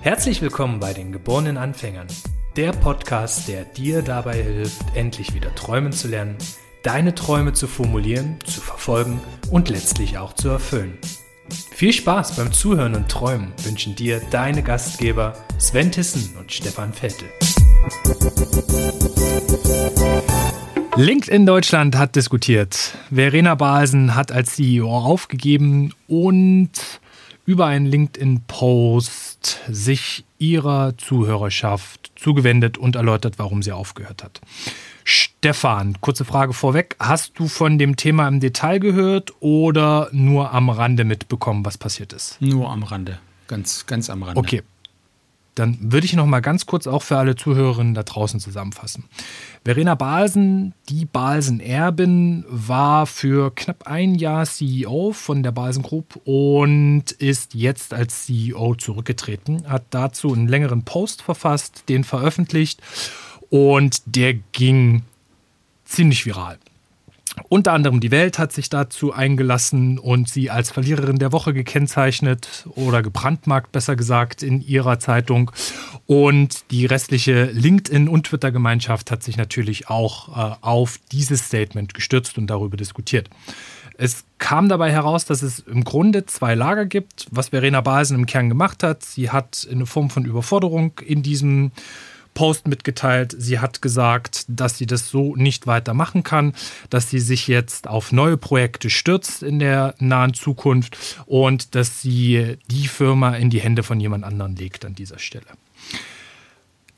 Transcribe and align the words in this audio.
Herzlich 0.00 0.42
willkommen 0.42 0.78
bei 0.78 0.92
den 0.92 1.10
geborenen 1.10 1.56
Anfängern, 1.56 2.06
der 2.56 2.72
Podcast, 2.72 3.48
der 3.48 3.64
dir 3.64 4.02
dabei 4.02 4.42
hilft, 4.42 4.82
endlich 4.94 5.34
wieder 5.34 5.52
träumen 5.54 5.92
zu 5.92 6.06
lernen, 6.06 6.36
deine 6.84 7.14
Träume 7.14 7.52
zu 7.52 7.66
formulieren, 7.66 8.38
zu 8.44 8.60
verfolgen 8.60 9.20
und 9.50 9.68
letztlich 9.70 10.18
auch 10.18 10.34
zu 10.34 10.50
erfüllen. 10.50 10.98
Viel 11.72 11.92
Spaß 11.92 12.36
beim 12.36 12.52
Zuhören 12.52 12.94
und 12.94 13.08
Träumen 13.08 13.52
wünschen 13.64 13.96
dir 13.96 14.20
deine 14.30 14.62
Gastgeber 14.62 15.34
Sven 15.58 15.90
Tissen 15.90 16.36
und 16.36 16.52
Stefan 16.52 16.92
Vettel. 16.92 17.28
LinkedIn 20.94 21.46
Deutschland 21.46 21.96
hat 21.96 22.16
diskutiert. 22.16 22.98
Verena 23.10 23.54
Balsen 23.54 24.14
hat 24.14 24.30
als 24.30 24.56
CEO 24.56 24.94
aufgegeben 24.94 25.94
und 26.06 26.70
über 27.46 27.66
einen 27.66 27.86
LinkedIn-Post 27.86 29.60
sich 29.70 30.26
ihrer 30.38 30.96
Zuhörerschaft 30.98 32.12
zugewendet 32.14 32.76
und 32.76 32.96
erläutert, 32.96 33.38
warum 33.38 33.62
sie 33.62 33.72
aufgehört 33.72 34.22
hat. 34.22 34.42
Stefan, 35.02 35.98
kurze 36.02 36.26
Frage 36.26 36.52
vorweg. 36.52 36.94
Hast 36.98 37.38
du 37.38 37.48
von 37.48 37.78
dem 37.78 37.96
Thema 37.96 38.28
im 38.28 38.40
Detail 38.40 38.78
gehört 38.78 39.32
oder 39.40 40.10
nur 40.12 40.52
am 40.52 40.68
Rande 40.68 41.04
mitbekommen, 41.04 41.64
was 41.64 41.78
passiert 41.78 42.12
ist? 42.12 42.40
Nur 42.40 42.70
am 42.70 42.82
Rande. 42.82 43.18
Ganz, 43.48 43.86
ganz 43.86 44.10
am 44.10 44.22
Rande. 44.22 44.38
Okay. 44.38 44.62
Dann 45.54 45.92
würde 45.92 46.06
ich 46.06 46.14
noch 46.14 46.24
mal 46.24 46.40
ganz 46.40 46.64
kurz 46.64 46.86
auch 46.86 47.02
für 47.02 47.18
alle 47.18 47.36
Zuhörerinnen 47.36 47.92
da 47.92 48.02
draußen 48.02 48.40
zusammenfassen. 48.40 49.04
Verena 49.64 49.94
Balsen, 49.94 50.74
die 50.88 51.04
Balsen-Erbin, 51.04 52.44
war 52.48 53.06
für 53.06 53.54
knapp 53.54 53.86
ein 53.86 54.16
Jahr 54.16 54.44
CEO 54.44 55.12
von 55.12 55.44
der 55.44 55.52
Balsen 55.52 55.84
Group 55.84 56.20
und 56.24 57.12
ist 57.12 57.54
jetzt 57.54 57.94
als 57.94 58.26
CEO 58.26 58.74
zurückgetreten. 58.74 59.68
Hat 59.68 59.84
dazu 59.90 60.32
einen 60.32 60.48
längeren 60.48 60.82
Post 60.82 61.22
verfasst, 61.22 61.84
den 61.88 62.02
veröffentlicht 62.02 62.82
und 63.50 64.02
der 64.06 64.34
ging 64.34 65.02
ziemlich 65.84 66.26
viral. 66.26 66.58
Unter 67.48 67.72
anderem 67.72 68.00
die 68.00 68.10
Welt 68.10 68.38
hat 68.38 68.52
sich 68.52 68.68
dazu 68.68 69.12
eingelassen 69.12 69.98
und 69.98 70.28
sie 70.28 70.50
als 70.50 70.70
Verliererin 70.70 71.18
der 71.18 71.32
Woche 71.32 71.54
gekennzeichnet 71.54 72.66
oder 72.74 73.02
gebrandmarkt, 73.02 73.72
besser 73.72 73.96
gesagt, 73.96 74.42
in 74.42 74.60
ihrer 74.60 74.98
Zeitung. 74.98 75.50
Und 76.06 76.70
die 76.70 76.84
restliche 76.84 77.50
LinkedIn- 77.52 78.08
und 78.08 78.26
Twitter-Gemeinschaft 78.26 79.10
hat 79.10 79.22
sich 79.22 79.36
natürlich 79.36 79.88
auch 79.88 80.28
äh, 80.28 80.56
auf 80.60 80.98
dieses 81.10 81.46
Statement 81.46 81.94
gestürzt 81.94 82.36
und 82.36 82.48
darüber 82.48 82.76
diskutiert. 82.76 83.30
Es 83.96 84.24
kam 84.38 84.68
dabei 84.68 84.90
heraus, 84.90 85.24
dass 85.24 85.42
es 85.42 85.60
im 85.60 85.84
Grunde 85.84 86.26
zwei 86.26 86.54
Lager 86.54 86.86
gibt, 86.86 87.26
was 87.30 87.50
Verena 87.50 87.80
Balsen 87.80 88.18
im 88.18 88.26
Kern 88.26 88.48
gemacht 88.48 88.82
hat. 88.82 89.04
Sie 89.04 89.30
hat 89.30 89.66
eine 89.70 89.86
Form 89.86 90.10
von 90.10 90.24
Überforderung 90.24 91.00
in 91.04 91.22
diesem 91.22 91.70
Post 92.34 92.66
mitgeteilt. 92.66 93.34
Sie 93.36 93.58
hat 93.58 93.82
gesagt, 93.82 94.44
dass 94.48 94.78
sie 94.78 94.86
das 94.86 95.08
so 95.08 95.36
nicht 95.36 95.66
weitermachen 95.66 96.22
kann, 96.22 96.54
dass 96.90 97.10
sie 97.10 97.20
sich 97.20 97.48
jetzt 97.48 97.88
auf 97.88 98.12
neue 98.12 98.36
Projekte 98.36 98.90
stürzt 98.90 99.42
in 99.42 99.58
der 99.58 99.94
nahen 99.98 100.34
Zukunft 100.34 100.96
und 101.26 101.74
dass 101.74 102.00
sie 102.00 102.56
die 102.70 102.88
Firma 102.88 103.36
in 103.36 103.50
die 103.50 103.60
Hände 103.60 103.82
von 103.82 104.00
jemand 104.00 104.24
anderem 104.24 104.54
legt 104.54 104.84
an 104.84 104.94
dieser 104.94 105.18
Stelle. 105.18 105.46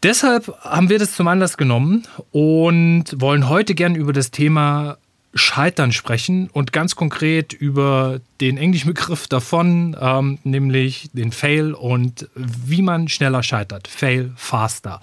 Deshalb 0.02 0.54
haben 0.60 0.90
wir 0.90 0.98
das 0.98 1.14
zum 1.14 1.28
Anlass 1.28 1.56
genommen 1.56 2.06
und 2.30 3.04
wollen 3.16 3.48
heute 3.48 3.74
gern 3.74 3.94
über 3.94 4.12
das 4.12 4.30
Thema 4.30 4.98
Scheitern 5.34 5.92
sprechen 5.92 6.48
und 6.48 6.72
ganz 6.72 6.94
konkret 6.96 7.52
über 7.52 8.20
den 8.40 8.56
englischen 8.56 8.88
Begriff 8.88 9.26
davon, 9.26 9.96
ähm, 10.00 10.38
nämlich 10.44 11.10
den 11.12 11.32
Fail 11.32 11.74
und 11.74 12.28
wie 12.34 12.82
man 12.82 13.08
schneller 13.08 13.42
scheitert. 13.42 13.88
Fail 13.88 14.32
faster. 14.36 15.00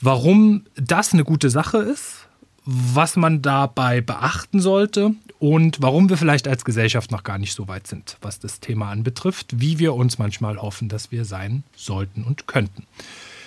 Warum 0.00 0.64
das 0.74 1.12
eine 1.12 1.22
gute 1.22 1.48
Sache 1.48 1.78
ist, 1.78 2.26
was 2.64 3.16
man 3.16 3.42
dabei 3.42 4.00
beachten 4.00 4.60
sollte 4.60 5.14
und 5.38 5.82
warum 5.82 6.08
wir 6.08 6.16
vielleicht 6.16 6.46
als 6.46 6.64
Gesellschaft 6.64 7.10
noch 7.10 7.24
gar 7.24 7.38
nicht 7.38 7.54
so 7.54 7.68
weit 7.68 7.86
sind, 7.86 8.16
was 8.20 8.38
das 8.38 8.60
Thema 8.60 8.90
anbetrifft, 8.90 9.60
wie 9.60 9.78
wir 9.78 9.94
uns 9.94 10.18
manchmal 10.18 10.58
hoffen, 10.58 10.88
dass 10.88 11.10
wir 11.10 11.24
sein 11.24 11.64
sollten 11.76 12.22
und 12.24 12.46
könnten. 12.46 12.86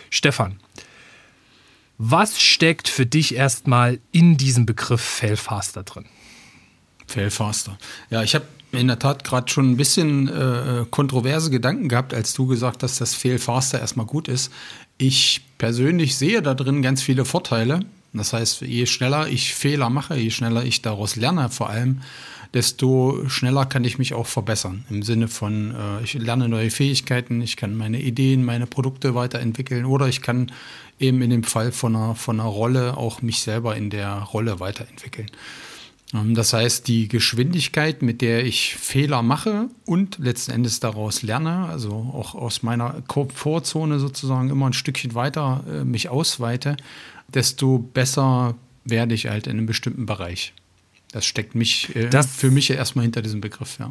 Stefan, 0.10 0.60
was 1.98 2.42
steckt 2.42 2.88
für 2.88 3.06
dich 3.06 3.36
erstmal 3.36 4.00
in 4.12 4.38
diesem 4.38 4.66
Begriff 4.66 5.02
Failfaster 5.02 5.84
drin? 5.84 6.06
Failfaster. 7.08 7.78
Ja, 8.10 8.24
ich 8.24 8.36
habe 8.36 8.46
in 8.72 8.88
der 8.88 9.00
Tat 9.00 9.24
gerade 9.24 9.50
schon 9.50 9.72
ein 9.72 9.78
bisschen 9.78 10.28
äh, 10.28 10.86
kontroverse 10.90 11.50
Gedanken 11.50 11.88
gehabt, 11.88 12.14
als 12.14 12.34
du 12.34 12.48
gesagt 12.48 12.84
hast, 12.84 13.00
dass 13.00 13.14
Failfaster 13.14 13.80
erstmal 13.80 14.06
gut 14.06 14.28
ist. 14.28 14.52
Ich 14.98 15.42
persönlich 15.58 16.16
sehe 16.18 16.42
da 16.42 16.54
drin 16.54 16.82
ganz 16.82 17.02
viele 17.02 17.26
Vorteile. 17.26 17.82
Das 18.14 18.34
heißt, 18.34 18.62
je 18.62 18.86
schneller 18.86 19.28
ich 19.28 19.54
Fehler 19.54 19.90
mache, 19.90 20.16
je 20.16 20.32
schneller 20.32 20.64
ich 20.64 20.82
daraus 20.82 21.16
lerne 21.16 21.50
vor 21.50 21.70
allem, 21.70 22.02
desto 22.56 23.28
schneller 23.28 23.66
kann 23.66 23.84
ich 23.84 24.00
mich 24.00 24.14
auch 24.14 24.28
verbessern. 24.28 24.86
Im 24.90 25.04
Sinne 25.04 25.28
von, 25.28 25.76
äh, 25.76 26.04
ich 26.04 26.14
lerne 26.14 26.48
neue 26.48 26.72
Fähigkeiten, 26.72 27.42
ich 27.42 27.58
kann 27.58 27.76
meine 27.76 28.02
Ideen, 28.02 28.46
meine 28.46 28.66
Produkte 28.66 29.14
weiterentwickeln 29.14 29.86
oder 29.86 30.08
ich 30.08 30.22
kann 30.22 30.52
eben 30.98 31.22
in 31.22 31.30
dem 31.30 31.44
Fall 31.44 31.74
von 31.74 31.96
einer, 31.96 32.16
von 32.16 32.40
einer 32.40 32.50
Rolle 32.50 32.96
auch 32.98 33.22
mich 33.22 33.42
selber 33.42 33.76
in 33.76 33.90
der 33.90 34.20
Rolle 34.20 34.62
weiterentwickeln. 34.62 35.30
Ähm, 36.14 36.34
das 36.34 36.54
heißt, 36.54 36.88
die 36.88 37.10
Geschwindigkeit, 37.10 38.02
mit 38.02 38.22
der 38.22 38.46
ich 38.46 38.76
Fehler 38.76 39.22
mache 39.22 39.68
und 39.86 40.18
letzten 40.18 40.52
Endes 40.52 40.80
daraus 40.80 41.24
lerne, 41.24 41.68
also 41.68 41.92
auch 42.14 42.36
aus 42.36 42.64
meiner 42.64 43.02
Komfortzone 43.08 44.00
sozusagen 44.00 44.50
immer 44.50 44.68
ein 44.68 44.74
Stückchen 44.74 45.14
weiter 45.14 45.64
äh, 45.70 45.84
mich 45.84 46.08
ausweite, 46.08 46.78
desto 47.28 47.80
besser 47.80 48.56
werde 48.86 49.14
ich 49.14 49.28
halt 49.28 49.48
in 49.48 49.58
einem 49.58 49.66
bestimmten 49.66 50.06
Bereich. 50.06 50.54
Das 51.16 51.26
steckt 51.26 51.56
mich 51.56 51.96
äh, 51.96 52.10
das, 52.10 52.26
für 52.28 52.52
mich 52.52 52.68
ja 52.68 52.76
erstmal 52.76 53.04
hinter 53.04 53.22
diesem 53.22 53.40
Begriff, 53.40 53.80
ja. 53.80 53.90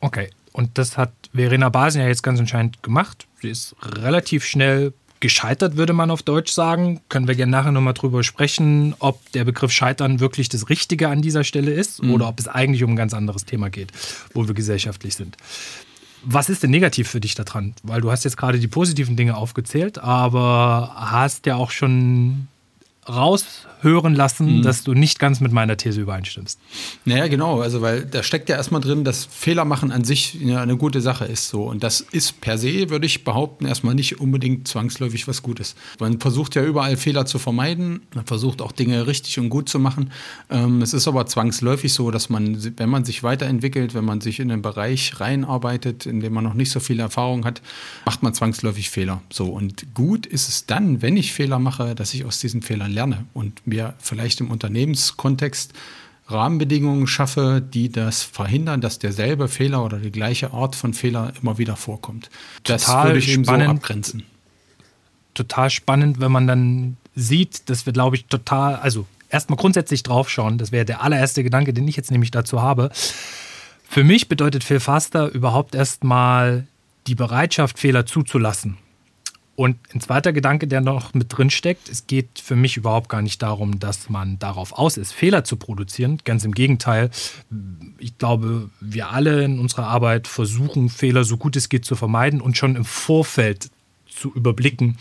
Okay, 0.00 0.30
und 0.52 0.78
das 0.78 0.96
hat 0.96 1.12
Verena 1.34 1.68
Basen 1.68 2.00
ja 2.00 2.08
jetzt 2.08 2.22
ganz 2.22 2.40
entscheidend 2.40 2.82
gemacht. 2.82 3.26
Sie 3.42 3.50
ist 3.50 3.76
relativ 3.82 4.46
schnell 4.46 4.94
gescheitert, 5.20 5.76
würde 5.76 5.92
man 5.92 6.10
auf 6.10 6.22
Deutsch 6.22 6.52
sagen. 6.52 7.02
Können 7.10 7.28
wir 7.28 7.34
gerne 7.34 7.52
nachher 7.52 7.70
nochmal 7.70 7.92
drüber 7.92 8.24
sprechen, 8.24 8.94
ob 8.98 9.30
der 9.32 9.44
Begriff 9.44 9.72
Scheitern 9.72 10.20
wirklich 10.20 10.48
das 10.48 10.70
Richtige 10.70 11.10
an 11.10 11.20
dieser 11.20 11.44
Stelle 11.44 11.70
ist 11.70 12.02
mhm. 12.02 12.12
oder 12.12 12.28
ob 12.28 12.40
es 12.40 12.48
eigentlich 12.48 12.82
um 12.82 12.92
ein 12.92 12.96
ganz 12.96 13.12
anderes 13.12 13.44
Thema 13.44 13.68
geht, 13.68 13.92
wo 14.32 14.48
wir 14.48 14.54
gesellschaftlich 14.54 15.16
sind. 15.16 15.36
Was 16.22 16.48
ist 16.48 16.62
denn 16.62 16.70
negativ 16.70 17.10
für 17.10 17.20
dich 17.20 17.34
daran? 17.34 17.74
Weil 17.82 18.00
du 18.00 18.10
hast 18.10 18.24
jetzt 18.24 18.38
gerade 18.38 18.58
die 18.58 18.68
positiven 18.68 19.16
Dinge 19.16 19.36
aufgezählt, 19.36 19.98
aber 19.98 20.94
hast 20.96 21.44
ja 21.44 21.56
auch 21.56 21.70
schon 21.70 22.48
raushören 23.08 24.14
lassen, 24.14 24.58
mhm. 24.58 24.62
dass 24.62 24.84
du 24.84 24.92
nicht 24.92 25.18
ganz 25.18 25.40
mit 25.40 25.52
meiner 25.52 25.76
These 25.76 26.02
übereinstimmst. 26.02 26.58
Naja, 27.04 27.28
genau, 27.28 27.60
also 27.60 27.80
weil 27.80 28.04
da 28.04 28.22
steckt 28.22 28.48
ja 28.48 28.56
erstmal 28.56 28.80
drin, 28.80 29.04
dass 29.04 29.24
Fehler 29.24 29.64
machen 29.64 29.90
an 29.90 30.04
sich 30.04 30.38
eine 30.44 30.76
gute 30.76 31.00
Sache 31.00 31.24
ist 31.24 31.48
so. 31.48 31.64
Und 31.64 31.82
das 31.82 32.00
ist 32.00 32.40
per 32.40 32.58
se, 32.58 32.90
würde 32.90 33.06
ich 33.06 33.24
behaupten, 33.24 33.64
erstmal 33.64 33.94
nicht 33.94 34.20
unbedingt 34.20 34.68
zwangsläufig 34.68 35.26
was 35.28 35.42
Gutes. 35.42 35.76
Man 35.98 36.20
versucht 36.20 36.54
ja 36.54 36.62
überall 36.62 36.96
Fehler 36.96 37.24
zu 37.24 37.38
vermeiden, 37.38 38.02
man 38.14 38.26
versucht 38.26 38.60
auch 38.60 38.72
Dinge 38.72 39.06
richtig 39.06 39.38
und 39.38 39.48
gut 39.48 39.68
zu 39.68 39.78
machen. 39.78 40.12
Ähm, 40.50 40.82
es 40.82 40.92
ist 40.92 41.08
aber 41.08 41.26
zwangsläufig 41.26 41.92
so, 41.92 42.10
dass 42.10 42.28
man, 42.28 42.78
wenn 42.78 42.90
man 42.90 43.04
sich 43.04 43.22
weiterentwickelt, 43.22 43.94
wenn 43.94 44.04
man 44.04 44.20
sich 44.20 44.40
in 44.40 44.52
einen 44.52 44.62
Bereich 44.62 45.20
reinarbeitet, 45.20 46.04
in 46.04 46.20
dem 46.20 46.34
man 46.34 46.44
noch 46.44 46.54
nicht 46.54 46.70
so 46.70 46.80
viel 46.80 47.00
Erfahrung 47.00 47.46
hat, 47.46 47.62
macht 48.04 48.22
man 48.22 48.34
zwangsläufig 48.34 48.90
Fehler. 48.90 49.22
So, 49.32 49.46
und 49.46 49.94
gut 49.94 50.26
ist 50.26 50.48
es 50.48 50.66
dann, 50.66 51.00
wenn 51.00 51.16
ich 51.16 51.32
Fehler 51.32 51.58
mache, 51.58 51.94
dass 51.94 52.12
ich 52.12 52.24
aus 52.26 52.40
diesen 52.40 52.60
Fehlern 52.60 52.89
lerne 52.90 53.26
und 53.32 53.66
mir 53.66 53.94
vielleicht 53.98 54.40
im 54.40 54.50
Unternehmenskontext 54.50 55.72
Rahmenbedingungen 56.30 57.06
schaffe, 57.06 57.62
die 57.62 57.90
das 57.90 58.22
verhindern, 58.22 58.80
dass 58.80 58.98
derselbe 58.98 59.48
Fehler 59.48 59.84
oder 59.84 59.98
die 59.98 60.12
gleiche 60.12 60.52
Art 60.52 60.76
von 60.76 60.94
Fehler 60.94 61.32
immer 61.42 61.58
wieder 61.58 61.76
vorkommt. 61.76 62.30
Das 62.64 62.84
total 62.84 63.08
würde 63.08 63.18
ich 63.18 63.32
spannend, 63.32 63.66
so 63.66 63.70
abgrenzen. 63.70 64.22
Total 65.34 65.70
spannend, 65.70 66.20
wenn 66.20 66.32
man 66.32 66.46
dann 66.46 66.96
sieht, 67.14 67.68
dass 67.68 67.86
wir, 67.86 67.92
glaube 67.92 68.16
ich, 68.16 68.26
total, 68.26 68.76
also 68.76 69.06
erstmal 69.28 69.56
grundsätzlich 69.56 70.02
draufschauen, 70.02 70.58
das 70.58 70.72
wäre 70.72 70.84
der 70.84 71.02
allererste 71.02 71.42
Gedanke, 71.42 71.72
den 71.72 71.88
ich 71.88 71.96
jetzt 71.96 72.10
nämlich 72.10 72.30
dazu 72.30 72.62
habe. 72.62 72.90
Für 73.88 74.04
mich 74.04 74.28
bedeutet 74.28 74.62
Phil 74.62 74.80
Faster 74.80 75.28
überhaupt 75.28 75.74
erstmal 75.74 76.66
die 77.06 77.16
Bereitschaft, 77.16 77.78
Fehler 77.78 78.06
zuzulassen. 78.06 78.76
Und 79.60 79.76
ein 79.92 80.00
zweiter 80.00 80.32
Gedanke, 80.32 80.66
der 80.66 80.80
noch 80.80 81.12
mit 81.12 81.36
drin 81.36 81.50
steckt, 81.50 81.90
es 81.90 82.06
geht 82.06 82.38
für 82.42 82.56
mich 82.56 82.78
überhaupt 82.78 83.10
gar 83.10 83.20
nicht 83.20 83.42
darum, 83.42 83.78
dass 83.78 84.08
man 84.08 84.38
darauf 84.38 84.72
aus 84.72 84.96
ist, 84.96 85.12
Fehler 85.12 85.44
zu 85.44 85.56
produzieren. 85.56 86.18
Ganz 86.24 86.46
im 86.46 86.52
Gegenteil. 86.52 87.10
Ich 87.98 88.16
glaube, 88.16 88.70
wir 88.80 89.10
alle 89.10 89.44
in 89.44 89.58
unserer 89.58 89.86
Arbeit 89.86 90.28
versuchen, 90.28 90.88
Fehler 90.88 91.24
so 91.24 91.36
gut 91.36 91.56
es 91.56 91.68
geht 91.68 91.84
zu 91.84 91.94
vermeiden 91.94 92.40
und 92.40 92.56
schon 92.56 92.74
im 92.74 92.86
Vorfeld 92.86 93.68
zu 94.08 94.32
überblicken. 94.32 94.96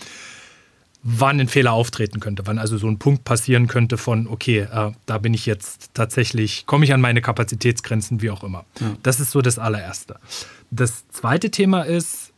wann 1.04 1.40
ein 1.40 1.48
Fehler 1.48 1.72
auftreten 1.72 2.20
könnte, 2.20 2.46
wann 2.46 2.58
also 2.58 2.78
so 2.78 2.88
ein 2.88 3.00
Punkt 3.00 3.24
passieren 3.24 3.68
könnte 3.68 3.98
von, 3.98 4.28
okay, 4.28 4.68
äh, 4.70 4.92
da 5.06 5.18
bin 5.20 5.34
ich 5.34 5.46
jetzt 5.46 5.92
tatsächlich, 5.94 6.66
komme 6.66 6.84
ich 6.84 6.92
an 6.94 7.00
meine 7.00 7.22
Kapazitätsgrenzen, 7.22 8.22
wie 8.22 8.30
auch 8.30 8.44
immer. 8.44 8.66
Ja. 8.82 8.98
Das 9.04 9.22
ist 9.22 9.32
so 9.32 9.42
das 9.42 9.58
allererste. 9.58 10.20
Das 10.70 11.08
zweite 11.08 11.50
Thema 11.50 11.84
ist, 11.84 12.29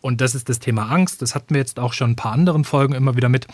und 0.00 0.20
das 0.20 0.34
ist 0.34 0.48
das 0.48 0.58
Thema 0.58 0.90
Angst, 0.90 1.22
das 1.22 1.34
hatten 1.34 1.54
wir 1.54 1.60
jetzt 1.60 1.78
auch 1.78 1.92
schon 1.92 2.12
ein 2.12 2.16
paar 2.16 2.32
anderen 2.32 2.64
Folgen 2.64 2.94
immer 2.94 3.16
wieder 3.16 3.28
mit, 3.28 3.46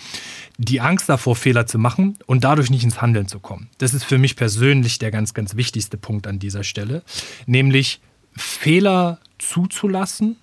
die 0.58 0.80
Angst 0.80 1.08
davor, 1.08 1.36
Fehler 1.36 1.66
zu 1.66 1.78
machen 1.78 2.18
und 2.26 2.44
dadurch 2.44 2.70
nicht 2.70 2.84
ins 2.84 3.00
Handeln 3.00 3.28
zu 3.28 3.40
kommen. 3.40 3.68
Das 3.78 3.94
ist 3.94 4.04
für 4.04 4.18
mich 4.18 4.36
persönlich 4.36 4.98
der 4.98 5.10
ganz, 5.10 5.34
ganz 5.34 5.56
wichtigste 5.56 5.96
Punkt 5.96 6.26
an 6.26 6.38
dieser 6.38 6.64
Stelle, 6.64 7.02
nämlich 7.46 8.00
Fehler 8.36 9.18
zuzulassen 9.38 10.36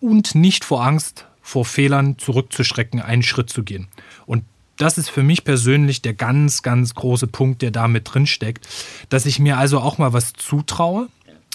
und 0.00 0.34
nicht 0.34 0.64
vor 0.64 0.84
Angst 0.84 1.26
vor 1.42 1.64
Fehlern 1.64 2.16
zurückzuschrecken, 2.18 3.00
einen 3.00 3.22
Schritt 3.22 3.50
zu 3.50 3.64
gehen. 3.64 3.88
Und 4.24 4.44
das 4.76 4.96
ist 4.96 5.10
für 5.10 5.22
mich 5.22 5.44
persönlich 5.44 6.00
der 6.00 6.14
ganz, 6.14 6.62
ganz 6.62 6.94
große 6.94 7.26
Punkt, 7.26 7.60
der 7.60 7.70
da 7.70 7.88
mit 7.88 8.14
drin 8.14 8.26
steckt, 8.26 8.66
dass 9.10 9.26
ich 9.26 9.38
mir 9.38 9.58
also 9.58 9.80
auch 9.80 9.98
mal 9.98 10.12
was 10.12 10.32
zutraue, 10.32 11.08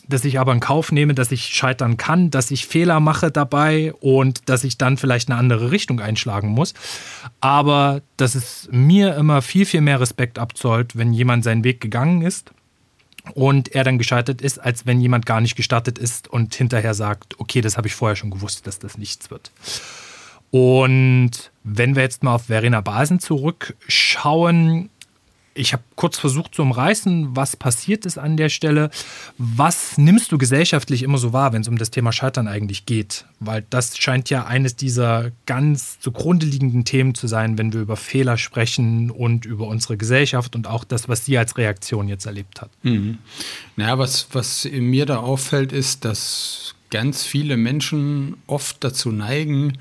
dass 0.07 0.25
ich 0.25 0.40
aber 0.40 0.54
in 0.54 0.60
Kauf 0.60 0.92
nehme, 0.92 1.13
dass 1.13 1.31
ich 1.31 1.46
scheitern 1.46 1.98
kann, 1.98 2.31
dass 2.31 2.52
ich 2.52 2.68
Fehler 2.68 3.00
mache 3.00 3.31
dabei 3.31 3.94
und 3.94 4.50
dass 4.50 4.63
ich 4.63 4.78
dann 4.78 4.98
vielleicht 4.98 5.30
eine 5.30 5.40
andere 5.40 5.72
Richtung 5.72 6.00
einschlagen 6.00 6.50
muss. 6.50 6.74
Aber 7.42 8.02
dass 8.18 8.36
es 8.36 8.68
mir 8.72 9.16
immer 9.16 9.42
viel, 9.42 9.66
viel 9.66 9.81
mehr 9.81 10.00
Respekt 10.00 10.40
abzollt, 10.40 10.96
wenn 10.96 11.13
jemand 11.13 11.44
seinen 11.44 11.63
Weg 11.63 11.81
gegangen 11.81 12.22
ist 12.22 12.52
und 13.34 13.74
er 13.74 13.84
dann 13.84 13.98
gescheitert 13.98 14.42
ist, 14.42 14.60
als 14.60 14.86
wenn 14.86 15.02
jemand 15.02 15.25
gar 15.25 15.42
nicht 15.42 15.56
gestartet 15.56 15.98
ist 15.98 16.28
und 16.28 16.54
hinterher 16.54 16.94
sagt, 16.94 17.40
okay, 17.40 17.62
das 17.62 17.78
habe 17.78 17.88
ich 17.88 17.96
vorher 17.96 18.16
schon 18.16 18.31
gewusst, 18.31 18.68
dass 18.68 18.80
das 18.80 18.98
nichts 18.98 19.31
wird. 19.31 19.51
Und 20.51 21.51
wenn 21.63 21.96
wir 21.96 22.04
jetzt 22.04 22.24
mal 22.24 22.36
auf 22.36 22.46
Verena 22.46 22.81
Basen 22.81 23.19
zurückschauen, 23.19 24.90
ich 25.57 25.72
habe 25.72 25.84
kurz 25.96 26.19
versucht 26.19 26.54
zu 26.54 26.62
umreißen, 26.62 27.36
was 27.36 27.56
passiert 27.56 28.06
ist 28.06 28.18
an 28.18 28.36
der 28.36 28.50
Stelle. 28.50 28.92
Was 29.38 29.98
nimmst 29.98 30.31
du 30.34 30.38
gesellschaftlich 30.38 31.02
immer 31.02 31.18
so 31.18 31.31
wahr, 31.31 31.54
wenn 31.54 31.62
es 31.62 31.69
um 31.69 31.78
das 31.78 31.92
Thema 31.92 32.12
Scheitern 32.12 32.50
eigentlich 32.50 32.86
geht? 32.86 33.25
Weil 33.40 33.66
das 33.69 33.98
scheint 33.98 34.30
ja 34.30 34.46
eines 34.46 34.75
dieser 34.75 35.31
ganz 35.46 35.98
zugrunde 36.02 36.46
liegenden 36.46 36.84
Themen 36.84 37.16
zu 37.16 37.28
sein, 37.28 37.57
wenn 37.57 37.72
wir 37.72 37.80
über 37.80 37.96
Fehler 37.96 38.38
sprechen 38.38 39.10
und 39.10 39.46
über 39.46 39.68
unsere 39.68 39.96
Gesellschaft 39.96 40.56
und 40.57 40.68
auch 40.68 40.84
das, 40.84 41.07
was 41.07 41.24
sie 41.24 41.38
als 41.38 41.58
Reaktion 41.58 42.10
jetzt 42.10 42.25
erlebt 42.25 42.62
hat. 42.62 42.69
Mhm. 42.84 43.19
Naja, 43.78 43.98
was, 43.98 44.28
was 44.34 44.68
mir 44.69 45.06
da 45.06 45.18
auffällt, 45.18 45.72
ist, 45.72 46.04
dass 46.04 46.75
ganz 46.92 47.24
viele 47.24 47.56
Menschen 47.56 48.36
oft 48.46 48.84
dazu 48.84 49.10
neigen, 49.10 49.78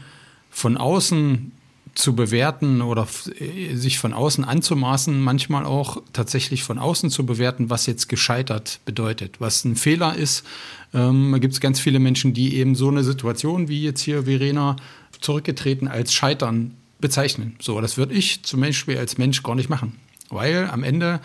von 0.50 0.76
außen 0.76 1.50
zu 1.94 2.14
bewerten 2.14 2.82
oder 2.82 3.06
äh, 3.38 3.74
sich 3.76 3.98
von 3.98 4.12
außen 4.12 4.44
anzumaßen, 4.44 5.20
manchmal 5.20 5.64
auch 5.64 6.02
tatsächlich 6.12 6.64
von 6.64 6.78
außen 6.78 7.10
zu 7.10 7.24
bewerten, 7.24 7.70
was 7.70 7.86
jetzt 7.86 8.08
gescheitert 8.08 8.80
bedeutet, 8.84 9.40
was 9.40 9.64
ein 9.64 9.76
Fehler 9.76 10.16
ist. 10.16 10.44
Ähm, 10.92 11.30
da 11.32 11.38
gibt 11.38 11.54
es 11.54 11.60
ganz 11.60 11.80
viele 11.80 12.00
Menschen, 12.00 12.34
die 12.34 12.56
eben 12.56 12.74
so 12.74 12.88
eine 12.88 13.04
Situation 13.04 13.68
wie 13.68 13.82
jetzt 13.82 14.00
hier 14.00 14.24
Verena 14.24 14.76
zurückgetreten 15.20 15.88
als 15.88 16.12
Scheitern 16.12 16.74
bezeichnen. 16.98 17.56
So, 17.60 17.80
das 17.80 17.96
würde 17.96 18.14
ich 18.14 18.42
zum 18.42 18.60
Beispiel 18.60 18.98
als 18.98 19.18
Mensch 19.18 19.42
gar 19.42 19.54
nicht 19.54 19.68
machen. 19.68 19.98
Weil 20.30 20.68
am 20.70 20.82
Ende 20.82 21.20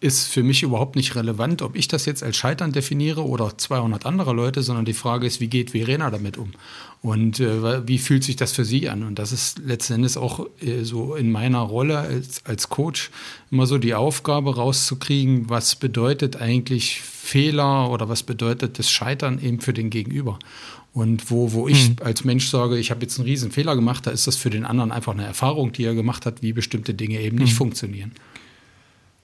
ist 0.00 0.28
für 0.28 0.42
mich 0.42 0.62
überhaupt 0.62 0.96
nicht 0.96 1.16
relevant, 1.16 1.62
ob 1.62 1.74
ich 1.74 1.88
das 1.88 2.06
jetzt 2.06 2.22
als 2.22 2.36
Scheitern 2.36 2.72
definiere 2.72 3.26
oder 3.26 3.56
200 3.56 4.06
andere 4.06 4.32
Leute, 4.32 4.62
sondern 4.62 4.84
die 4.84 4.92
Frage 4.92 5.26
ist, 5.26 5.40
wie 5.40 5.48
geht 5.48 5.70
Verena 5.70 6.10
damit 6.10 6.36
um? 6.36 6.52
Und 7.00 7.38
äh, 7.38 7.86
wie 7.86 7.98
fühlt 7.98 8.24
sich 8.24 8.36
das 8.36 8.52
für 8.52 8.64
sie 8.64 8.88
an? 8.88 9.04
Und 9.04 9.18
das 9.18 9.30
ist 9.30 9.58
letzten 9.60 9.94
Endes 9.94 10.16
auch 10.16 10.46
äh, 10.60 10.82
so 10.82 11.14
in 11.14 11.30
meiner 11.30 11.60
Rolle 11.60 11.98
als, 11.98 12.44
als 12.44 12.68
Coach 12.68 13.10
immer 13.50 13.66
so 13.66 13.78
die 13.78 13.94
Aufgabe 13.94 14.56
rauszukriegen, 14.56 15.48
was 15.48 15.76
bedeutet 15.76 16.36
eigentlich 16.36 17.00
Fehler 17.00 17.90
oder 17.90 18.08
was 18.08 18.22
bedeutet 18.24 18.78
das 18.78 18.90
Scheitern 18.90 19.40
eben 19.40 19.60
für 19.60 19.72
den 19.72 19.90
Gegenüber? 19.90 20.38
Und 20.92 21.30
wo, 21.30 21.52
wo 21.52 21.68
ich 21.68 21.88
hm. 21.88 21.96
als 22.02 22.24
Mensch 22.24 22.48
sage, 22.48 22.78
ich 22.78 22.90
habe 22.90 23.02
jetzt 23.02 23.18
einen 23.18 23.28
riesen 23.28 23.52
Fehler 23.52 23.76
gemacht, 23.76 24.06
da 24.06 24.10
ist 24.10 24.26
das 24.26 24.36
für 24.36 24.50
den 24.50 24.64
anderen 24.64 24.90
einfach 24.90 25.12
eine 25.12 25.24
Erfahrung, 25.24 25.70
die 25.72 25.84
er 25.84 25.94
gemacht 25.94 26.26
hat, 26.26 26.42
wie 26.42 26.52
bestimmte 26.52 26.94
Dinge 26.94 27.20
eben 27.20 27.36
nicht 27.36 27.50
hm. 27.50 27.56
funktionieren. 27.56 28.12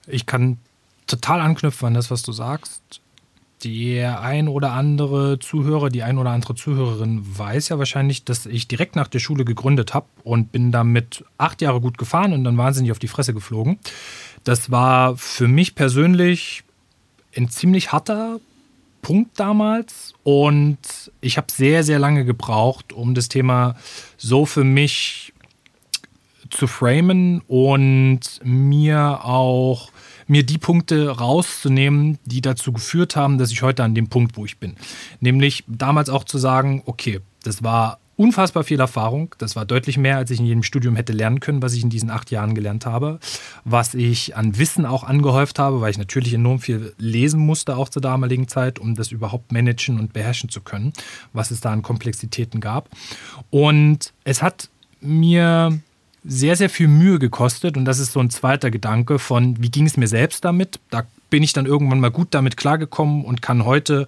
Ich 0.07 0.25
kann 0.25 0.59
total 1.07 1.41
anknüpfen 1.41 1.87
an 1.87 1.93
das, 1.93 2.11
was 2.11 2.23
du 2.23 2.31
sagst. 2.31 3.01
Der 3.63 4.21
ein 4.21 4.47
oder 4.47 4.73
andere 4.73 5.39
Zuhörer, 5.39 5.89
die 5.89 6.03
ein 6.03 6.17
oder 6.17 6.31
andere 6.31 6.55
Zuhörerin 6.55 7.23
weiß 7.25 7.69
ja 7.69 7.79
wahrscheinlich, 7.79 8.23
dass 8.23 8.45
ich 8.45 8.67
direkt 8.67 8.95
nach 8.95 9.07
der 9.07 9.19
Schule 9.19 9.45
gegründet 9.45 9.93
habe 9.93 10.07
und 10.23 10.51
bin 10.51 10.71
damit 10.71 11.23
acht 11.37 11.61
Jahre 11.61 11.81
gut 11.81 11.97
gefahren 11.97 12.33
und 12.33 12.43
dann 12.43 12.57
wahnsinnig 12.57 12.91
auf 12.91 12.99
die 12.99 13.07
Fresse 13.07 13.33
geflogen. 13.33 13.79
Das 14.43 14.69
war 14.71 15.17
für 15.17 15.47
mich 15.47 15.73
persönlich 15.73 16.63
ein 17.35 17.49
ziemlich 17.49 17.91
harter 17.91 18.39
Punkt 19.01 19.39
damals 19.39 20.13
und 20.23 20.77
ich 21.21 21.37
habe 21.37 21.47
sehr, 21.51 21.83
sehr 21.83 21.99
lange 21.99 22.25
gebraucht, 22.25 22.91
um 22.91 23.13
das 23.13 23.29
Thema 23.29 23.75
so 24.17 24.45
für 24.45 24.63
mich 24.63 25.33
zu 26.49 26.67
framen 26.67 27.41
und 27.47 28.21
mir 28.43 29.23
auch 29.23 29.91
mir 30.27 30.43
die 30.43 30.57
Punkte 30.57 31.09
rauszunehmen, 31.09 32.17
die 32.25 32.41
dazu 32.41 32.71
geführt 32.71 33.15
haben, 33.15 33.37
dass 33.37 33.51
ich 33.51 33.61
heute 33.61 33.83
an 33.83 33.95
dem 33.95 34.07
Punkt, 34.07 34.37
wo 34.37 34.45
ich 34.45 34.57
bin. 34.57 34.75
Nämlich 35.19 35.63
damals 35.67 36.09
auch 36.09 36.23
zu 36.23 36.37
sagen, 36.37 36.83
okay, 36.85 37.21
das 37.43 37.63
war 37.63 37.99
unfassbar 38.17 38.63
viel 38.63 38.79
Erfahrung. 38.79 39.35
Das 39.37 39.55
war 39.55 39.65
deutlich 39.65 39.97
mehr, 39.97 40.17
als 40.17 40.31
ich 40.31 40.39
in 40.39 40.45
jedem 40.45 40.63
Studium 40.63 40.95
hätte 40.95 41.13
lernen 41.13 41.39
können, 41.39 41.61
was 41.61 41.73
ich 41.73 41.83
in 41.83 41.89
diesen 41.89 42.09
acht 42.09 42.31
Jahren 42.31 42.55
gelernt 42.55 42.85
habe. 42.85 43.19
Was 43.63 43.93
ich 43.93 44.35
an 44.35 44.57
Wissen 44.57 44.85
auch 44.85 45.03
angehäuft 45.03 45.59
habe, 45.59 45.81
weil 45.81 45.91
ich 45.91 45.97
natürlich 45.97 46.33
enorm 46.33 46.59
viel 46.59 46.93
lesen 46.97 47.39
musste, 47.39 47.75
auch 47.75 47.89
zur 47.89 48.01
damaligen 48.01 48.47
Zeit, 48.47 48.79
um 48.79 48.95
das 48.95 49.11
überhaupt 49.11 49.51
managen 49.51 49.99
und 49.99 50.13
beherrschen 50.13 50.49
zu 50.49 50.61
können, 50.61 50.93
was 51.33 51.51
es 51.51 51.61
da 51.61 51.71
an 51.71 51.81
Komplexitäten 51.81 52.61
gab. 52.61 52.89
Und 53.49 54.13
es 54.23 54.41
hat 54.41 54.69
mir 55.01 55.79
sehr, 56.25 56.55
sehr 56.55 56.69
viel 56.69 56.87
Mühe 56.87 57.19
gekostet. 57.19 57.77
Und 57.77 57.85
das 57.85 57.99
ist 57.99 58.13
so 58.13 58.19
ein 58.19 58.29
zweiter 58.29 58.71
Gedanke 58.71 59.19
von, 59.19 59.61
wie 59.61 59.69
ging 59.69 59.85
es 59.85 59.97
mir 59.97 60.07
selbst 60.07 60.43
damit? 60.43 60.79
Da 60.89 61.03
bin 61.29 61.43
ich 61.43 61.53
dann 61.53 61.65
irgendwann 61.65 61.99
mal 61.99 62.11
gut 62.11 62.29
damit 62.31 62.57
klargekommen 62.57 63.23
und 63.23 63.41
kann 63.41 63.65
heute 63.65 64.07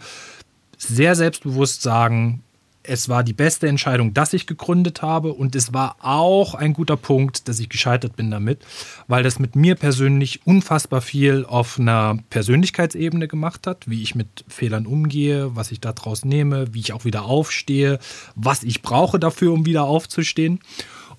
sehr 0.78 1.16
selbstbewusst 1.16 1.82
sagen, 1.82 2.44
es 2.88 3.10
war 3.10 3.24
die 3.24 3.34
beste 3.34 3.68
Entscheidung, 3.68 4.14
dass 4.14 4.34
ich 4.34 4.48
gegründet 4.48 5.02
habe 5.02 5.34
und 5.34 5.56
es 5.56 5.74
war 5.74 5.98
auch 6.00 6.56
ein 6.56 6.74
guter 6.74 6.96
Punkt, 6.96 7.48
dass 7.48 7.60
ich 7.60 7.70
gescheitert 7.70 8.16
bin 8.16 8.32
damit, 8.32 8.60
weil 9.08 9.24
das 9.24 9.40
mit 9.40 9.56
mir 9.56 9.76
persönlich 9.76 10.46
unfassbar 10.46 11.02
viel 11.02 11.46
auf 11.46 11.80
einer 11.80 12.18
Persönlichkeitsebene 12.30 13.28
gemacht 13.28 13.68
hat, 13.68 13.90
wie 13.90 14.02
ich 14.02 14.16
mit 14.16 14.46
Fehlern 14.48 14.86
umgehe, 14.86 15.56
was 15.56 15.72
ich 15.72 15.82
daraus 15.82 16.24
nehme, 16.24 16.74
wie 16.74 16.80
ich 16.80 16.94
auch 16.94 17.04
wieder 17.04 17.26
aufstehe, 17.26 18.00
was 18.36 18.64
ich 18.64 18.82
brauche 18.82 19.20
dafür, 19.20 19.52
um 19.52 19.66
wieder 19.66 19.84
aufzustehen. 19.84 20.60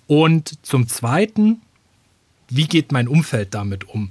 Und 0.08 0.66
zum 0.66 0.88
Zweiten, 0.88 1.60
wie 2.48 2.66
geht 2.66 2.90
mein 2.90 3.06
Umfeld 3.06 3.54
damit 3.54 3.88
um? 3.88 4.10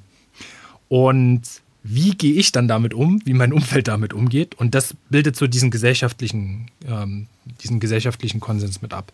Und 0.87 1.41
wie 1.83 2.11
gehe 2.11 2.33
ich 2.33 2.51
dann 2.51 2.67
damit 2.67 2.93
um, 2.93 3.21
wie 3.25 3.33
mein 3.33 3.51
Umfeld 3.51 3.87
damit 3.87 4.13
umgeht? 4.13 4.55
Und 4.55 4.75
das 4.75 4.93
bildet 5.09 5.35
so 5.35 5.47
diesen 5.47 5.71
gesellschaftlichen, 5.71 6.67
ähm, 6.87 7.27
diesen 7.61 7.79
gesellschaftlichen 7.79 8.39
Konsens 8.39 8.81
mit 8.81 8.93
ab. 8.93 9.11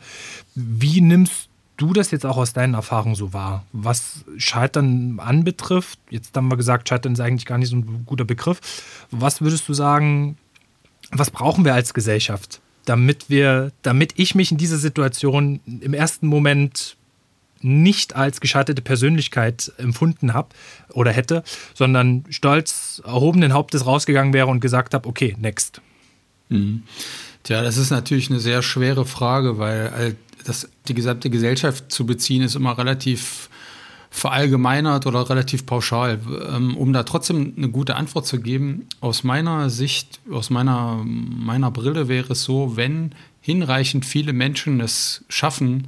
Wie 0.56 1.02
nimmst 1.02 1.50
du 1.78 1.94
das 1.94 2.12
jetzt 2.12 2.26
auch 2.26 2.38
aus 2.38 2.54
deinen 2.54 2.74
Erfahrungen 2.74 3.16
so 3.16 3.32
wahr? 3.32 3.66
Was 3.72 4.26
Scheitern 4.38 5.20
anbetrifft, 5.20 6.00
jetzt 6.10 6.36
haben 6.36 6.50
wir 6.50 6.58
gesagt, 6.58 6.90
Scheitern 6.90 7.14
ist 7.14 7.20
eigentlich 7.20 7.46
gar 7.46 7.58
nicht 7.58 7.70
so 7.70 7.78
ein 7.78 8.04
guter 8.06 8.26
Begriff. 8.26 8.60
Was 9.10 9.42
würdest 9.42 9.70
du 9.70 9.74
sagen, 9.74 10.38
was 11.12 11.32
brauchen 11.32 11.64
wir 11.64 11.74
als 11.74 11.94
Gesellschaft, 11.94 12.60
damit 12.86 13.30
wir, 13.30 13.72
damit 13.82 14.14
ich 14.18 14.36
mich 14.36 14.52
in 14.52 14.58
dieser 14.58 14.78
Situation 14.78 15.60
im 15.66 15.94
ersten 15.94 16.28
Moment 16.28 16.98
nicht 17.62 18.16
als 18.16 18.42
gescheiterte 18.42 18.82
Persönlichkeit 18.82 19.72
empfunden 19.78 20.34
habe 20.34 20.50
oder 20.92 21.12
hätte, 21.12 21.44
sondern 21.74 22.26
stolz 22.30 23.02
erhobenen 23.06 23.54
Hauptes 23.54 23.86
rausgegangen 23.86 24.34
wäre 24.34 24.48
und 24.48 24.60
gesagt 24.60 24.94
habe, 24.94 25.08
okay, 25.08 25.36
next. 25.40 25.82
Mhm. 26.50 26.84
Tja, 27.44 27.62
das 27.62 27.78
ist 27.78 27.90
natürlich 27.90 28.30
eine 28.30 28.40
sehr 28.40 28.62
schwere 28.62 29.06
Frage, 29.06 29.58
weil 29.58 30.16
das, 30.46 30.70
die 30.88 30.94
gesamte 30.94 31.30
Gesellschaft 31.30 31.92
zu 31.92 32.06
beziehen 32.06 32.42
ist 32.42 32.56
immer 32.56 32.78
relativ 32.78 33.50
verallgemeinert 34.14 35.08
oder 35.08 35.28
relativ 35.28 35.66
pauschal. 35.66 36.20
Ähm, 36.56 36.78
um 36.78 36.94
da 36.94 37.02
trotzdem 37.02 37.54
eine 37.58 37.70
gute 37.70 37.96
Antwort 37.96 38.28
zu 38.28 38.40
geben, 38.40 38.86
aus 39.02 39.24
meiner 39.24 39.72
Sicht, 39.72 40.22
aus 40.32 40.52
meiner, 40.52 41.04
meiner 41.04 41.72
Brille 41.72 42.08
wäre 42.08 42.34
es 42.34 42.44
so, 42.44 42.78
wenn 42.78 43.14
hinreichend 43.42 44.06
viele 44.06 44.32
Menschen 44.32 44.80
es 44.82 45.26
schaffen, 45.30 45.88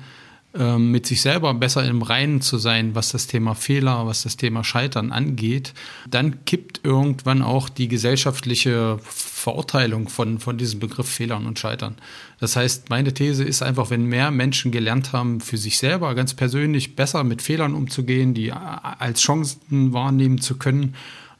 ähm, 0.57 0.91
mit 0.91 1.05
sich 1.05 1.21
selber 1.21 1.53
besser 1.53 1.85
im 1.85 2.01
Reinen 2.01 2.41
zu 2.41 2.57
sein, 2.57 2.95
was 2.95 3.09
das 3.09 3.27
Thema 3.27 3.55
Fehler, 3.55 4.05
was 4.05 4.23
das 4.23 4.37
Thema 4.37 4.63
Scheitern 4.63 5.11
angeht, 5.11 5.73
dann 6.09 6.45
kippt 6.45 6.81
irgendwann 6.83 7.41
auch 7.41 7.69
die 7.69 7.87
gesellschaftliche 7.87 8.99
Verurteilung 9.03 10.07
von, 10.07 10.39
von 10.39 10.57
diesem 10.57 10.79
Begriff 10.79 11.09
Fehlern 11.09 11.45
und 11.45 11.59
Scheitern. 11.59 11.95
Das 12.39 12.55
heißt, 12.55 12.89
meine 12.89 13.13
These 13.13 13.43
ist 13.43 13.61
einfach, 13.61 13.89
wenn 13.89 14.05
mehr 14.05 14.31
Menschen 14.31 14.71
gelernt 14.71 15.13
haben, 15.13 15.41
für 15.41 15.57
sich 15.57 15.77
selber 15.77 16.15
ganz 16.15 16.33
persönlich 16.33 16.95
besser 16.95 17.23
mit 17.23 17.41
Fehlern 17.41 17.73
umzugehen, 17.73 18.33
die 18.33 18.51
als 18.51 19.21
Chancen 19.21 19.93
wahrnehmen 19.93 20.39
zu 20.39 20.57
können, 20.57 20.95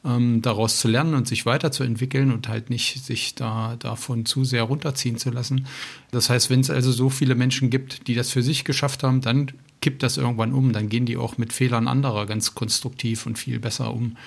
ähm, 0.05 0.41
daraus 0.41 0.79
zu 0.79 0.88
lernen 0.88 1.13
und 1.13 1.27
sich 1.27 1.45
weiterzuentwickeln 1.45 2.31
und 2.31 2.47
halt 2.47 2.69
nicht 2.69 3.03
sich 3.03 3.35
da 3.35 3.75
davon 3.77 4.25
zu 4.25 4.43
sehr 4.43 4.63
runterziehen 4.63 5.17
zu 5.17 5.31
lassen. 5.31 5.65
Das 6.12 6.29
heißt, 6.29 6.50
wenn 6.50 6.59
es 6.59 6.69
also 6.69 6.91
so 6.91 7.09
viele 7.09 7.35
Menschen 7.35 7.69
gibt, 7.69 8.07
die 8.07 8.15
das 8.15 8.31
für 8.31 8.43
sich 8.43 8.63
geschafft 8.63 9.03
haben, 9.03 9.21
dann 9.21 9.51
kippt 9.81 10.03
das 10.03 10.17
irgendwann 10.17 10.53
um. 10.53 10.74
Dann 10.74 10.89
gehen 10.89 11.05
die 11.05 11.17
auch 11.17 11.38
mit 11.38 11.53
Fehlern 11.53 11.88
anderer 11.88 12.25
ganz 12.25 12.55
konstruktiv 12.55 13.25
und 13.25 13.39
viel 13.39 13.59
besser 13.59 13.93
um. 13.93 14.17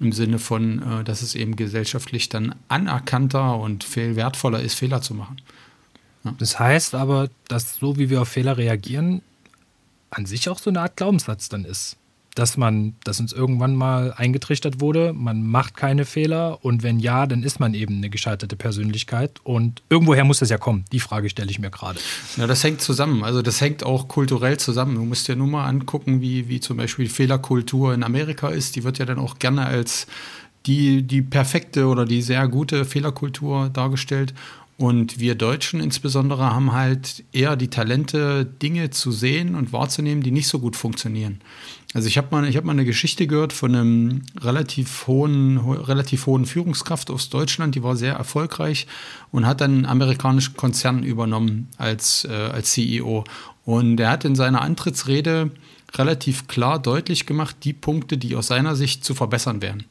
Im 0.00 0.12
Sinne 0.12 0.38
von, 0.38 0.82
äh, 0.82 1.04
dass 1.04 1.22
es 1.22 1.34
eben 1.34 1.56
gesellschaftlich 1.56 2.28
dann 2.28 2.54
anerkannter 2.68 3.58
und 3.58 3.84
viel 3.84 4.16
wertvoller 4.16 4.60
ist, 4.60 4.74
Fehler 4.74 5.00
zu 5.00 5.14
machen. 5.14 5.40
Ja. 6.24 6.34
Das 6.38 6.58
heißt 6.58 6.94
aber, 6.94 7.30
dass 7.48 7.76
so 7.76 7.98
wie 7.98 8.10
wir 8.10 8.22
auf 8.22 8.28
Fehler 8.28 8.56
reagieren, 8.56 9.22
an 10.10 10.26
sich 10.26 10.48
auch 10.48 10.58
so 10.58 10.70
eine 10.70 10.80
Art 10.80 10.96
Glaubenssatz 10.96 11.48
dann 11.48 11.64
ist 11.64 11.96
dass 12.34 12.56
man, 12.56 12.94
dass 13.04 13.20
uns 13.20 13.32
irgendwann 13.32 13.76
mal 13.76 14.14
eingetrichtert 14.16 14.80
wurde, 14.80 15.12
man 15.12 15.42
macht 15.46 15.76
keine 15.76 16.04
Fehler 16.04 16.64
und 16.64 16.82
wenn 16.82 16.98
ja, 16.98 17.26
dann 17.26 17.42
ist 17.42 17.60
man 17.60 17.74
eben 17.74 17.96
eine 17.96 18.08
gescheiterte 18.08 18.56
Persönlichkeit 18.56 19.40
und 19.44 19.82
irgendwoher 19.90 20.24
muss 20.24 20.38
das 20.38 20.48
ja 20.48 20.58
kommen. 20.58 20.84
Die 20.92 21.00
Frage 21.00 21.28
stelle 21.28 21.50
ich 21.50 21.58
mir 21.58 21.70
gerade. 21.70 22.00
Ja, 22.36 22.46
das 22.46 22.64
hängt 22.64 22.80
zusammen. 22.80 23.22
Also 23.22 23.42
das 23.42 23.60
hängt 23.60 23.84
auch 23.84 24.08
kulturell 24.08 24.56
zusammen. 24.56 24.94
Du 24.94 25.04
musst 25.04 25.28
dir 25.28 25.36
nur 25.36 25.46
mal 25.46 25.66
angucken, 25.66 26.20
wie, 26.20 26.48
wie 26.48 26.60
zum 26.60 26.78
Beispiel 26.78 27.08
Fehlerkultur 27.08 27.92
in 27.92 28.02
Amerika 28.02 28.48
ist. 28.48 28.76
Die 28.76 28.84
wird 28.84 28.98
ja 28.98 29.04
dann 29.04 29.18
auch 29.18 29.38
gerne 29.38 29.66
als 29.66 30.06
die, 30.66 31.02
die 31.02 31.22
perfekte 31.22 31.86
oder 31.86 32.04
die 32.04 32.22
sehr 32.22 32.46
gute 32.48 32.84
Fehlerkultur 32.84 33.68
dargestellt. 33.68 34.32
Und 34.78 35.20
wir 35.20 35.34
Deutschen 35.34 35.80
insbesondere 35.80 36.54
haben 36.54 36.72
halt 36.72 37.24
eher 37.32 37.56
die 37.56 37.68
Talente, 37.68 38.44
Dinge 38.44 38.90
zu 38.90 39.12
sehen 39.12 39.54
und 39.54 39.72
wahrzunehmen, 39.72 40.22
die 40.22 40.30
nicht 40.30 40.48
so 40.48 40.58
gut 40.58 40.76
funktionieren. 40.76 41.40
Also 41.94 42.08
ich 42.08 42.16
habe 42.16 42.28
mal, 42.30 42.50
hab 42.50 42.64
mal 42.64 42.72
eine 42.72 42.86
Geschichte 42.86 43.26
gehört 43.26 43.52
von 43.52 43.74
einem 43.74 44.22
relativ 44.40 45.06
hohen, 45.06 45.58
relativ 45.58 46.26
hohen 46.26 46.46
Führungskraft 46.46 47.10
aus 47.10 47.28
Deutschland, 47.28 47.74
die 47.74 47.82
war 47.82 47.96
sehr 47.96 48.14
erfolgreich 48.14 48.86
und 49.30 49.46
hat 49.46 49.60
dann 49.60 49.72
einen 49.72 49.86
amerikanischen 49.86 50.56
Konzern 50.56 51.02
übernommen 51.02 51.68
als, 51.76 52.24
äh, 52.24 52.32
als 52.32 52.72
CEO. 52.72 53.24
Und 53.64 54.00
er 54.00 54.10
hat 54.10 54.24
in 54.24 54.34
seiner 54.34 54.62
Antrittsrede 54.62 55.50
relativ 55.94 56.48
klar 56.48 56.78
deutlich 56.80 57.26
gemacht, 57.26 57.56
die 57.64 57.74
Punkte, 57.74 58.16
die 58.16 58.34
aus 58.36 58.46
seiner 58.46 58.74
Sicht 58.74 59.04
zu 59.04 59.14
verbessern 59.14 59.60
wären. 59.60 59.84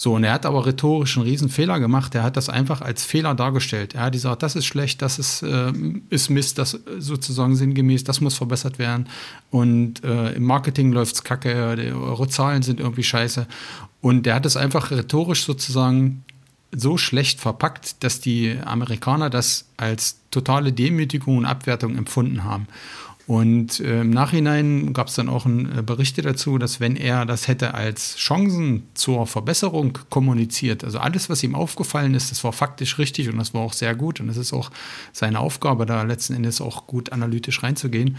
So, 0.00 0.14
und 0.14 0.22
er 0.22 0.32
hat 0.32 0.46
aber 0.46 0.64
rhetorisch 0.64 1.16
einen 1.16 1.26
riesen 1.26 1.48
Fehler 1.48 1.80
gemacht. 1.80 2.14
Er 2.14 2.22
hat 2.22 2.36
das 2.36 2.48
einfach 2.48 2.82
als 2.82 3.02
Fehler 3.04 3.34
dargestellt. 3.34 3.96
Er 3.96 4.02
hat 4.02 4.12
gesagt, 4.12 4.44
das 4.44 4.54
ist 4.54 4.64
schlecht, 4.64 5.02
das 5.02 5.18
ist, 5.18 5.42
äh, 5.42 5.72
ist 6.08 6.30
Mist, 6.30 6.56
das 6.58 6.78
sozusagen 7.00 7.56
sinngemäß, 7.56 8.04
das 8.04 8.20
muss 8.20 8.36
verbessert 8.36 8.78
werden. 8.78 9.08
Und 9.50 10.04
äh, 10.04 10.34
im 10.34 10.44
Marketing 10.44 10.92
läuft's 10.92 11.24
kacke, 11.24 11.74
die, 11.74 11.90
eure 11.90 12.28
Zahlen 12.28 12.62
sind 12.62 12.78
irgendwie 12.78 13.02
scheiße. 13.02 13.48
Und 14.00 14.24
er 14.28 14.36
hat 14.36 14.46
es 14.46 14.56
einfach 14.56 14.92
rhetorisch 14.92 15.44
sozusagen 15.44 16.24
so 16.70 16.96
schlecht 16.96 17.40
verpackt, 17.40 18.04
dass 18.04 18.20
die 18.20 18.56
Amerikaner 18.64 19.30
das 19.30 19.64
als 19.78 20.20
totale 20.30 20.72
Demütigung 20.72 21.38
und 21.38 21.44
Abwertung 21.44 21.96
empfunden 21.96 22.44
haben. 22.44 22.68
Und 23.28 23.80
äh, 23.80 24.00
im 24.00 24.08
Nachhinein 24.08 24.94
gab 24.94 25.08
es 25.08 25.14
dann 25.14 25.28
auch 25.28 25.44
ein, 25.44 25.80
äh, 25.80 25.82
Berichte 25.82 26.22
dazu, 26.22 26.56
dass 26.56 26.80
wenn 26.80 26.96
er 26.96 27.26
das 27.26 27.46
hätte 27.46 27.74
als 27.74 28.16
Chancen 28.16 28.84
zur 28.94 29.26
Verbesserung 29.26 29.98
kommuniziert, 30.08 30.82
also 30.82 30.98
alles, 30.98 31.28
was 31.28 31.42
ihm 31.42 31.54
aufgefallen 31.54 32.14
ist, 32.14 32.30
das 32.30 32.42
war 32.42 32.54
faktisch 32.54 32.96
richtig 32.96 33.28
und 33.28 33.36
das 33.36 33.52
war 33.52 33.60
auch 33.60 33.74
sehr 33.74 33.94
gut 33.94 34.20
und 34.20 34.30
es 34.30 34.38
ist 34.38 34.54
auch 34.54 34.70
seine 35.12 35.40
Aufgabe, 35.40 35.84
da 35.84 36.04
letzten 36.04 36.32
Endes 36.36 36.62
auch 36.62 36.86
gut 36.86 37.12
analytisch 37.12 37.62
reinzugehen. 37.62 38.16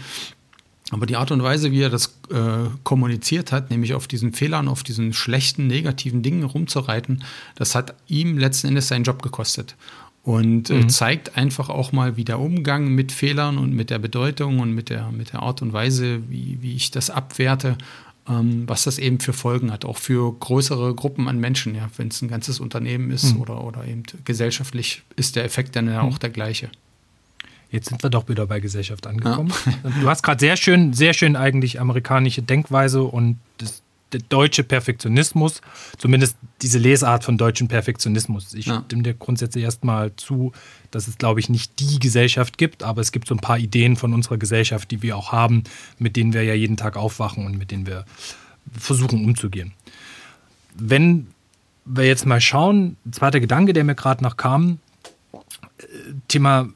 Aber 0.92 1.06
die 1.06 1.16
Art 1.16 1.32
und 1.32 1.42
Weise, 1.42 1.72
wie 1.72 1.82
er 1.82 1.90
das 1.90 2.20
äh, 2.30 2.68
kommuniziert 2.84 3.50
hat, 3.50 3.70
nämlich 3.70 3.94
auf 3.94 4.06
diesen 4.06 4.32
Fehlern, 4.32 4.68
auf 4.68 4.84
diesen 4.84 5.12
schlechten, 5.12 5.66
negativen 5.66 6.22
Dingen 6.22 6.44
rumzureiten, 6.44 7.24
das 7.56 7.74
hat 7.74 7.96
ihm 8.06 8.38
letzten 8.38 8.68
Endes 8.68 8.86
seinen 8.86 9.02
Job 9.02 9.22
gekostet 9.22 9.74
und 10.22 10.70
äh, 10.70 10.74
mhm. 10.74 10.88
zeigt 10.88 11.36
einfach 11.36 11.70
auch 11.70 11.92
mal, 11.92 12.16
wie 12.16 12.24
der 12.24 12.38
Umgang 12.38 12.88
mit 12.94 13.12
Fehlern 13.12 13.58
und 13.58 13.74
mit 13.74 13.90
der 13.90 13.98
Bedeutung 13.98 14.60
und 14.60 14.74
mit 14.74 14.90
der, 14.90 15.10
mit 15.10 15.32
der 15.32 15.40
Art 15.40 15.62
und 15.62 15.72
Weise, 15.72 16.20
wie, 16.28 16.58
wie 16.60 16.74
ich 16.74 16.90
das 16.90 17.08
abwerte, 17.08 17.78
ähm, 18.28 18.64
was 18.66 18.84
das 18.84 18.98
eben 18.98 19.20
für 19.20 19.32
Folgen 19.32 19.72
hat, 19.72 19.84
auch 19.84 19.96
für 19.96 20.32
größere 20.38 20.94
Gruppen 20.94 21.26
an 21.26 21.40
Menschen. 21.40 21.74
Ja, 21.74 21.88
Wenn 21.96 22.08
es 22.08 22.20
ein 22.20 22.28
ganzes 22.28 22.60
Unternehmen 22.60 23.10
ist 23.10 23.34
mhm. 23.34 23.40
oder, 23.40 23.64
oder 23.64 23.86
eben 23.86 24.02
gesellschaftlich, 24.24 25.02
ist 25.16 25.36
der 25.36 25.44
Effekt 25.44 25.74
dann 25.74 25.86
ja 25.86 26.02
mhm. 26.02 26.10
auch 26.10 26.18
der 26.18 26.30
gleiche. 26.30 26.70
Jetzt 27.70 27.88
sind 27.88 28.02
wir 28.02 28.10
doch 28.10 28.28
wieder 28.28 28.46
bei 28.46 28.60
Gesellschaft 28.60 29.06
angekommen. 29.06 29.52
Ja. 29.84 29.90
Du 30.00 30.08
hast 30.08 30.22
gerade 30.22 30.40
sehr 30.40 30.56
schön, 30.56 30.92
sehr 30.92 31.14
schön 31.14 31.36
eigentlich 31.36 31.80
amerikanische 31.80 32.42
Denkweise 32.42 33.04
und 33.04 33.38
das 33.58 33.82
der 34.12 34.20
deutsche 34.28 34.64
Perfektionismus, 34.64 35.60
zumindest 35.98 36.36
diese 36.62 36.78
Lesart 36.78 37.24
von 37.24 37.38
deutschen 37.38 37.68
Perfektionismus. 37.68 38.54
Ich 38.54 38.66
ja. 38.66 38.82
stimme 38.86 39.02
dir 39.02 39.14
grundsätzlich 39.14 39.64
erstmal 39.64 40.14
zu, 40.16 40.52
dass 40.90 41.08
es, 41.08 41.18
glaube 41.18 41.40
ich, 41.40 41.48
nicht 41.48 41.78
die 41.80 41.98
Gesellschaft 41.98 42.58
gibt, 42.58 42.82
aber 42.82 43.00
es 43.00 43.12
gibt 43.12 43.28
so 43.28 43.34
ein 43.34 43.40
paar 43.40 43.58
Ideen 43.58 43.96
von 43.96 44.12
unserer 44.14 44.38
Gesellschaft, 44.38 44.90
die 44.90 45.02
wir 45.02 45.16
auch 45.16 45.32
haben, 45.32 45.64
mit 45.98 46.16
denen 46.16 46.32
wir 46.32 46.42
ja 46.42 46.54
jeden 46.54 46.76
Tag 46.76 46.96
aufwachen 46.96 47.46
und 47.46 47.56
mit 47.58 47.70
denen 47.70 47.86
wir 47.86 48.04
versuchen 48.78 49.24
umzugehen. 49.24 49.72
Wenn 50.74 51.28
wir 51.84 52.04
jetzt 52.04 52.26
mal 52.26 52.40
schauen, 52.40 52.96
zweiter 53.10 53.40
Gedanke, 53.40 53.72
der 53.72 53.84
mir 53.84 53.94
gerade 53.94 54.22
noch 54.22 54.36
kam, 54.36 54.78
äh, 55.32 55.86
Thema 56.28 56.68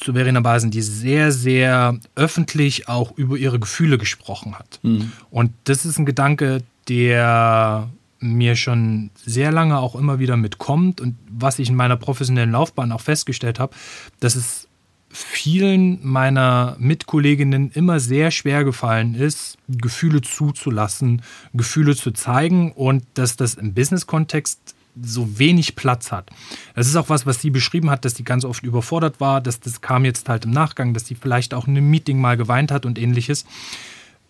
zu 0.00 0.12
Verena 0.14 0.40
Basen, 0.40 0.70
die 0.70 0.82
sehr, 0.82 1.30
sehr 1.32 1.98
öffentlich 2.14 2.88
auch 2.88 3.16
über 3.16 3.36
ihre 3.36 3.60
Gefühle 3.60 3.98
gesprochen 3.98 4.58
hat. 4.58 4.80
Mhm. 4.82 5.12
Und 5.30 5.52
das 5.64 5.84
ist 5.84 5.98
ein 5.98 6.06
Gedanke, 6.06 6.62
der 6.88 7.88
mir 8.18 8.56
schon 8.56 9.10
sehr 9.14 9.50
lange 9.50 9.78
auch 9.78 9.94
immer 9.94 10.18
wieder 10.18 10.36
mitkommt 10.36 11.00
und 11.00 11.16
was 11.30 11.58
ich 11.58 11.70
in 11.70 11.74
meiner 11.74 11.96
professionellen 11.96 12.52
Laufbahn 12.52 12.92
auch 12.92 13.00
festgestellt 13.00 13.58
habe, 13.58 13.74
dass 14.20 14.34
es 14.34 14.68
vielen 15.08 16.06
meiner 16.06 16.76
Mitkolleginnen 16.78 17.70
immer 17.72 17.98
sehr 17.98 18.30
schwer 18.30 18.64
gefallen 18.64 19.14
ist, 19.14 19.58
Gefühle 19.68 20.20
zuzulassen, 20.20 21.22
Gefühle 21.52 21.96
zu 21.96 22.12
zeigen 22.12 22.72
und 22.72 23.04
dass 23.14 23.36
das 23.36 23.54
im 23.54 23.74
Business-Kontext 23.74 24.76
so 25.00 25.38
wenig 25.38 25.76
Platz 25.76 26.12
hat. 26.12 26.30
Das 26.74 26.86
ist 26.86 26.96
auch 26.96 27.08
was, 27.08 27.26
was 27.26 27.40
sie 27.40 27.50
beschrieben 27.50 27.90
hat, 27.90 28.04
dass 28.04 28.14
sie 28.14 28.24
ganz 28.24 28.44
oft 28.44 28.64
überfordert 28.64 29.20
war, 29.20 29.40
dass 29.40 29.60
das 29.60 29.80
kam 29.80 30.04
jetzt 30.04 30.28
halt 30.28 30.44
im 30.44 30.50
Nachgang, 30.50 30.94
dass 30.94 31.06
sie 31.06 31.14
vielleicht 31.14 31.54
auch 31.54 31.66
in 31.66 31.76
einem 31.76 31.90
Meeting 31.90 32.20
mal 32.20 32.36
geweint 32.36 32.70
hat 32.70 32.86
und 32.86 32.98
ähnliches. 32.98 33.44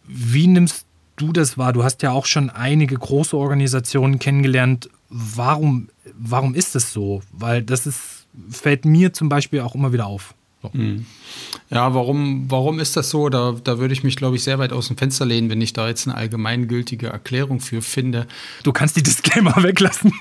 Wie 0.06 0.46
nimmst 0.46 0.86
du 1.16 1.32
das 1.32 1.58
wahr? 1.58 1.72
Du 1.72 1.84
hast 1.84 2.02
ja 2.02 2.12
auch 2.12 2.26
schon 2.26 2.50
einige 2.50 2.96
große 2.96 3.36
Organisationen 3.36 4.18
kennengelernt. 4.18 4.90
Warum, 5.08 5.88
warum 6.14 6.54
ist 6.54 6.74
das 6.74 6.92
so? 6.92 7.22
Weil 7.32 7.62
das 7.62 7.86
ist, 7.86 8.26
fällt 8.50 8.84
mir 8.84 9.12
zum 9.12 9.28
Beispiel 9.28 9.60
auch 9.60 9.74
immer 9.74 9.92
wieder 9.92 10.06
auf. 10.06 10.34
So. 10.62 10.70
Ja, 11.70 11.94
warum, 11.94 12.50
warum 12.50 12.80
ist 12.80 12.96
das 12.96 13.08
so? 13.08 13.30
Da, 13.30 13.56
da 13.64 13.78
würde 13.78 13.94
ich 13.94 14.02
mich, 14.02 14.16
glaube 14.16 14.36
ich, 14.36 14.44
sehr 14.44 14.58
weit 14.58 14.72
aus 14.72 14.88
dem 14.88 14.98
Fenster 14.98 15.24
lehnen, 15.24 15.48
wenn 15.48 15.60
ich 15.60 15.72
da 15.72 15.88
jetzt 15.88 16.06
eine 16.06 16.16
allgemeingültige 16.16 17.06
Erklärung 17.06 17.60
für 17.60 17.80
finde. 17.80 18.26
Du 18.62 18.72
kannst 18.72 18.96
die 18.96 19.02
Disclaimer 19.02 19.54
weglassen. 19.62 20.12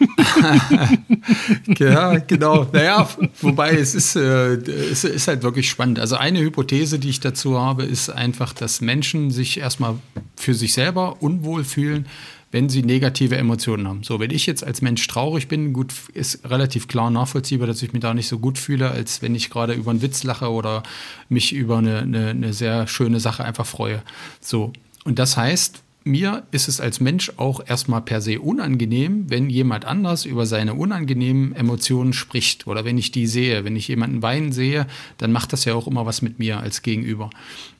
ja, 1.78 2.20
genau. 2.20 2.68
Naja, 2.72 3.10
wobei 3.42 3.72
es 3.72 3.96
ist, 3.96 4.16
äh, 4.16 4.54
es 4.56 5.04
ist 5.04 5.28
halt 5.28 5.44
wirklich 5.44 5.70
spannend. 5.70 6.00
Also 6.00 6.16
eine 6.16 6.40
Hypothese, 6.40 7.00
die 7.00 7.10
ich 7.10 7.20
dazu 7.20 7.60
habe, 7.60 7.84
ist 7.84 8.10
einfach, 8.10 8.54
dass 8.54 8.80
Menschen 8.80 9.32
sich 9.32 9.60
erstmal 9.60 9.96
für 10.38 10.54
sich 10.54 10.74
selber 10.74 11.22
unwohl 11.22 11.66
fühlen, 11.66 12.06
wenn 12.52 12.70
sie 12.70 12.82
negative 12.82 13.38
Emotionen 13.38 13.88
haben. 13.88 14.04
So, 14.04 14.20
wenn 14.20 14.32
ich 14.32 14.46
jetzt 14.46 14.64
als 14.64 14.82
Mensch 14.82 15.06
traurig 15.08 15.48
bin, 15.48 15.74
gut, 15.74 15.94
ist 16.14 16.50
relativ 16.50 16.88
klar 16.88 17.12
nachvollziehbar, 17.12 17.68
dass 17.68 17.82
ich 17.84 17.94
mich 17.94 18.02
da 18.02 18.14
nicht 18.14 18.28
so 18.28 18.40
gut 18.40 18.58
fühle, 18.58 18.90
als 18.90 19.22
wenn 19.22 19.36
ich 19.36 19.50
gerade 19.50 19.74
über 19.74 19.92
einen 19.92 20.02
Witz 20.02 20.24
lache 20.24 20.52
oder 20.52 20.84
mich 21.30 21.54
über 21.54 21.78
eine, 21.78 22.00
eine, 22.00 22.30
eine 22.30 22.54
sehr 22.54 22.88
schöne 22.88 23.20
Sache 23.20 23.44
einfach 23.44 23.66
freue. 23.66 24.02
So. 24.42 24.74
Und 25.04 25.20
das 25.20 25.38
heißt, 25.38 25.84
mir 26.04 26.44
ist 26.52 26.68
es 26.68 26.80
als 26.82 27.00
Mensch 27.00 27.34
auch 27.38 27.62
erstmal 27.66 28.02
per 28.02 28.22
se 28.22 28.40
unangenehm, 28.40 29.30
wenn 29.30 29.50
jemand 29.50 29.86
anders 29.86 30.26
über 30.26 30.46
seine 30.46 30.74
unangenehmen 30.74 31.54
Emotionen 31.54 32.14
spricht 32.14 32.68
oder 32.68 32.86
wenn 32.86 32.98
ich 32.98 33.12
die 33.12 33.28
sehe. 33.28 33.64
Wenn 33.64 33.76
ich 33.76 33.88
jemanden 33.90 34.22
weinen 34.22 34.52
sehe, 34.52 34.88
dann 35.18 35.32
macht 35.32 35.54
das 35.54 35.66
ja 35.66 35.76
auch 35.76 35.88
immer 35.88 36.06
was 36.06 36.22
mit 36.22 36.40
mir 36.40 36.60
als 36.60 36.82
Gegenüber. 36.82 37.30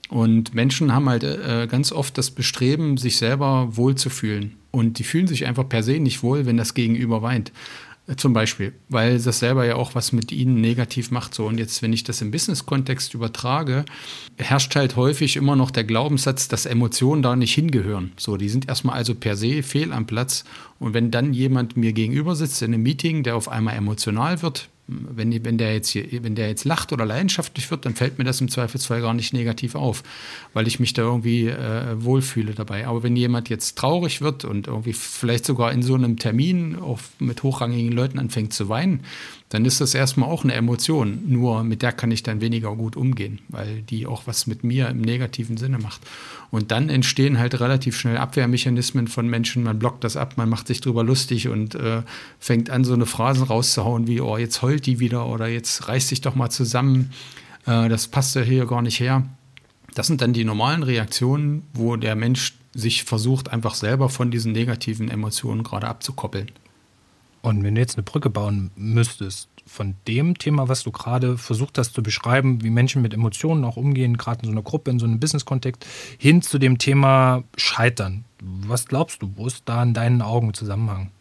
Und 0.10 0.54
Menschen 0.54 0.94
haben 0.94 1.08
halt 1.08 1.24
äh, 1.24 1.68
ganz 1.70 1.92
oft 1.92 2.18
das 2.18 2.32
Bestreben, 2.32 2.98
sich 2.98 3.18
selber 3.18 3.76
wohlzufühlen. 3.78 4.59
Und 4.72 5.00
die 5.00 5.04
fühlen 5.04 5.28
sich 5.28 5.46
einfach 5.46 5.68
per 5.68 5.84
se 5.84 6.00
nicht 6.00 6.24
wohl, 6.24 6.46
wenn 6.46 6.58
das 6.58 6.74
Gegenüber 6.74 7.22
weint. 7.22 7.52
Zum 8.18 8.34
Beispiel, 8.34 8.74
weil 8.88 9.20
das 9.20 9.38
selber 9.38 9.66
ja 9.66 9.76
auch 9.76 9.94
was 9.94 10.14
mit 10.14 10.32
ihnen 10.32 10.60
negativ 10.62 11.12
macht. 11.12 11.36
So, 11.36 11.46
und 11.46 11.60
jetzt, 11.60 11.84
wenn 11.84 11.94
ich 11.94 12.04
das 12.04 12.22
im 12.22 12.32
Business-Kontext 12.32 13.14
übertrage, 13.14 13.86
herrscht 14.38 14.76
halt 14.76 14.96
häufig 14.96 15.36
immer 15.36 15.56
noch 15.56 15.70
der 15.70 15.84
Glaubenssatz, 15.84 16.48
dass 16.48 16.66
Emotionen 16.66 17.22
da 17.22 17.36
nicht 17.36 17.54
hingehören. 17.54 18.12
So, 18.18 18.36
die 18.36 18.50
sind 18.50 18.68
erstmal 18.68 18.96
also 18.96 19.14
per 19.14 19.36
se 19.36 19.62
fehl 19.62 19.94
am 19.94 20.08
Platz. 20.08 20.44
Und 20.80 20.96
wenn 20.96 21.12
dann 21.12 21.34
jemand 21.34 21.78
mir 21.78 21.94
gegenüber 21.94 22.36
sitzt 22.36 22.64
in 22.64 22.74
einem 22.74 22.82
Meeting, 22.82 23.22
der 23.22 23.36
auf 23.36 23.48
einmal 23.48 23.76
emotional 23.76 24.42
wird, 24.42 24.70
wenn, 24.90 25.46
wenn, 25.46 25.58
der 25.58 25.74
jetzt 25.74 25.90
hier, 25.90 26.24
wenn 26.24 26.36
der 26.36 26.50
jetzt 26.50 26.66
lacht 26.66 26.92
oder 26.92 27.06
leidenschaftlich 27.06 27.70
wird, 27.70 27.86
dann 27.86 27.96
fällt 27.96 28.18
mir 28.18 28.24
das 28.24 28.42
im 28.42 28.50
Zweifelsfall 28.50 29.02
gar 29.02 29.14
nicht 29.14 29.34
negativ 29.34 29.76
auf, 29.76 30.04
weil 30.54 30.68
ich 30.68 30.80
mich 30.80 30.94
da 30.94 31.04
irgendwie 31.04 31.48
äh, 31.48 32.04
wohlfühle 32.04 32.54
dabei. 32.54 32.88
Aber 32.88 33.04
wenn 33.04 33.16
jemand 33.16 33.50
jetzt 33.50 33.78
traurig 33.78 34.22
wird 34.22 34.46
und 34.46 34.68
irgendwie 34.68 34.94
vielleicht 34.94 35.46
sogar 35.46 35.72
in 35.72 35.84
so 35.84 35.96
einem 35.96 36.18
Termin 36.18 36.78
auch 36.78 37.00
mit 37.20 37.44
hochrangigen 37.44 37.92
Leuten 37.92 38.20
anfängt 38.20 38.54
zu 38.54 38.70
weinen, 38.70 39.02
dann 39.50 39.66
ist 39.66 39.82
das 39.82 39.96
erstmal 39.96 40.30
auch 40.30 40.44
eine 40.44 40.54
Emotion. 40.54 41.24
Nur 41.26 41.64
mit 41.64 41.82
der 41.82 41.92
kann 41.92 42.12
ich 42.12 42.22
dann 42.22 42.40
weniger 42.40 42.76
gut 42.76 42.96
umgehen, 42.96 43.40
weil 43.50 43.82
die 43.82 44.06
auch 44.06 44.28
was 44.28 44.46
mit 44.46 44.64
mir 44.64 44.90
im 44.90 45.02
negativen 45.02 45.58
Sinne 45.58 45.80
macht. 45.80 46.02
Und 46.52 46.72
dann 46.72 46.90
entstehen 46.90 47.40
halt 47.40 47.60
relativ 47.60 47.98
schnell 47.98 48.18
Abwehrmechanismen 48.18 49.08
von 49.08 49.28
Menschen. 49.28 49.64
Man 49.64 49.80
blockt 49.80 50.04
das 50.04 50.18
ab, 50.18 50.34
man 50.38 50.50
macht 50.50 50.68
sich 50.68 50.82
drüber 50.82 51.04
lustig 51.04 51.48
und 51.48 51.74
äh, 51.74 52.04
fängt 52.40 52.70
an, 52.70 52.84
so 52.84 52.94
eine 52.94 53.08
Phrasen 53.08 53.44
rauszuhauen 53.44 54.08
wie, 54.08 54.22
oh, 54.22 54.38
jetzt 54.38 54.62
heult 54.62 54.86
die 54.86 55.00
wieder 55.00 55.26
oder 55.26 55.48
jetzt 55.48 55.88
reißt 55.88 56.10
sich 56.10 56.22
doch 56.22 56.36
mal 56.36 56.52
zusammen. 56.52 57.12
Äh, 57.66 57.90
das 57.90 58.08
passt 58.08 58.36
ja 58.36 58.42
hier 58.42 58.68
gar 58.68 58.84
nicht 58.84 59.00
her. 59.00 59.26
Das 59.96 60.06
sind 60.06 60.22
dann 60.22 60.34
die 60.34 60.46
normalen 60.46 60.84
Reaktionen, 60.84 61.64
wo 61.74 61.96
der 61.96 62.16
Mensch 62.16 62.54
sich 62.76 63.04
versucht, 63.04 63.52
einfach 63.52 63.74
selber 63.74 64.10
von 64.10 64.30
diesen 64.30 64.52
negativen 64.52 65.10
Emotionen 65.10 65.64
gerade 65.64 65.88
abzukoppeln. 65.88 66.52
Und 67.42 67.64
wenn 67.64 67.76
du 67.76 67.82
jetzt 67.82 67.96
eine 67.96 68.04
Brücke 68.04 68.30
bauen 68.30 68.72
müsstest, 68.76 69.50
von 69.70 69.96
dem 70.08 70.38
Thema, 70.38 70.68
was 70.68 70.84
du 70.84 70.92
gerade 70.92 71.38
versucht 71.38 71.78
hast 71.78 71.94
zu 71.94 72.02
beschreiben, 72.02 72.64
wie 72.64 72.72
Menschen 72.72 73.02
mit 73.02 73.14
Emotionen 73.14 73.64
auch 73.64 73.78
umgehen, 73.78 74.18
gerade 74.18 74.42
in 74.42 74.46
so 74.48 74.52
einer 74.52 74.64
Gruppe, 74.64 74.90
in 74.90 75.00
so 75.00 75.06
einem 75.06 75.20
Business-Kontext, 75.20 75.86
hin 76.18 76.42
zu 76.42 76.58
dem 76.58 76.80
Thema 76.80 77.44
Scheitern. 77.56 78.26
Was 78.42 78.88
glaubst 78.88 79.22
du, 79.22 79.32
wo 79.36 79.46
ist 79.46 79.64
da 79.66 79.84
in 79.84 79.94
deinen 79.94 80.22
Augen 80.22 80.54
Zusammenhang? 80.54 81.12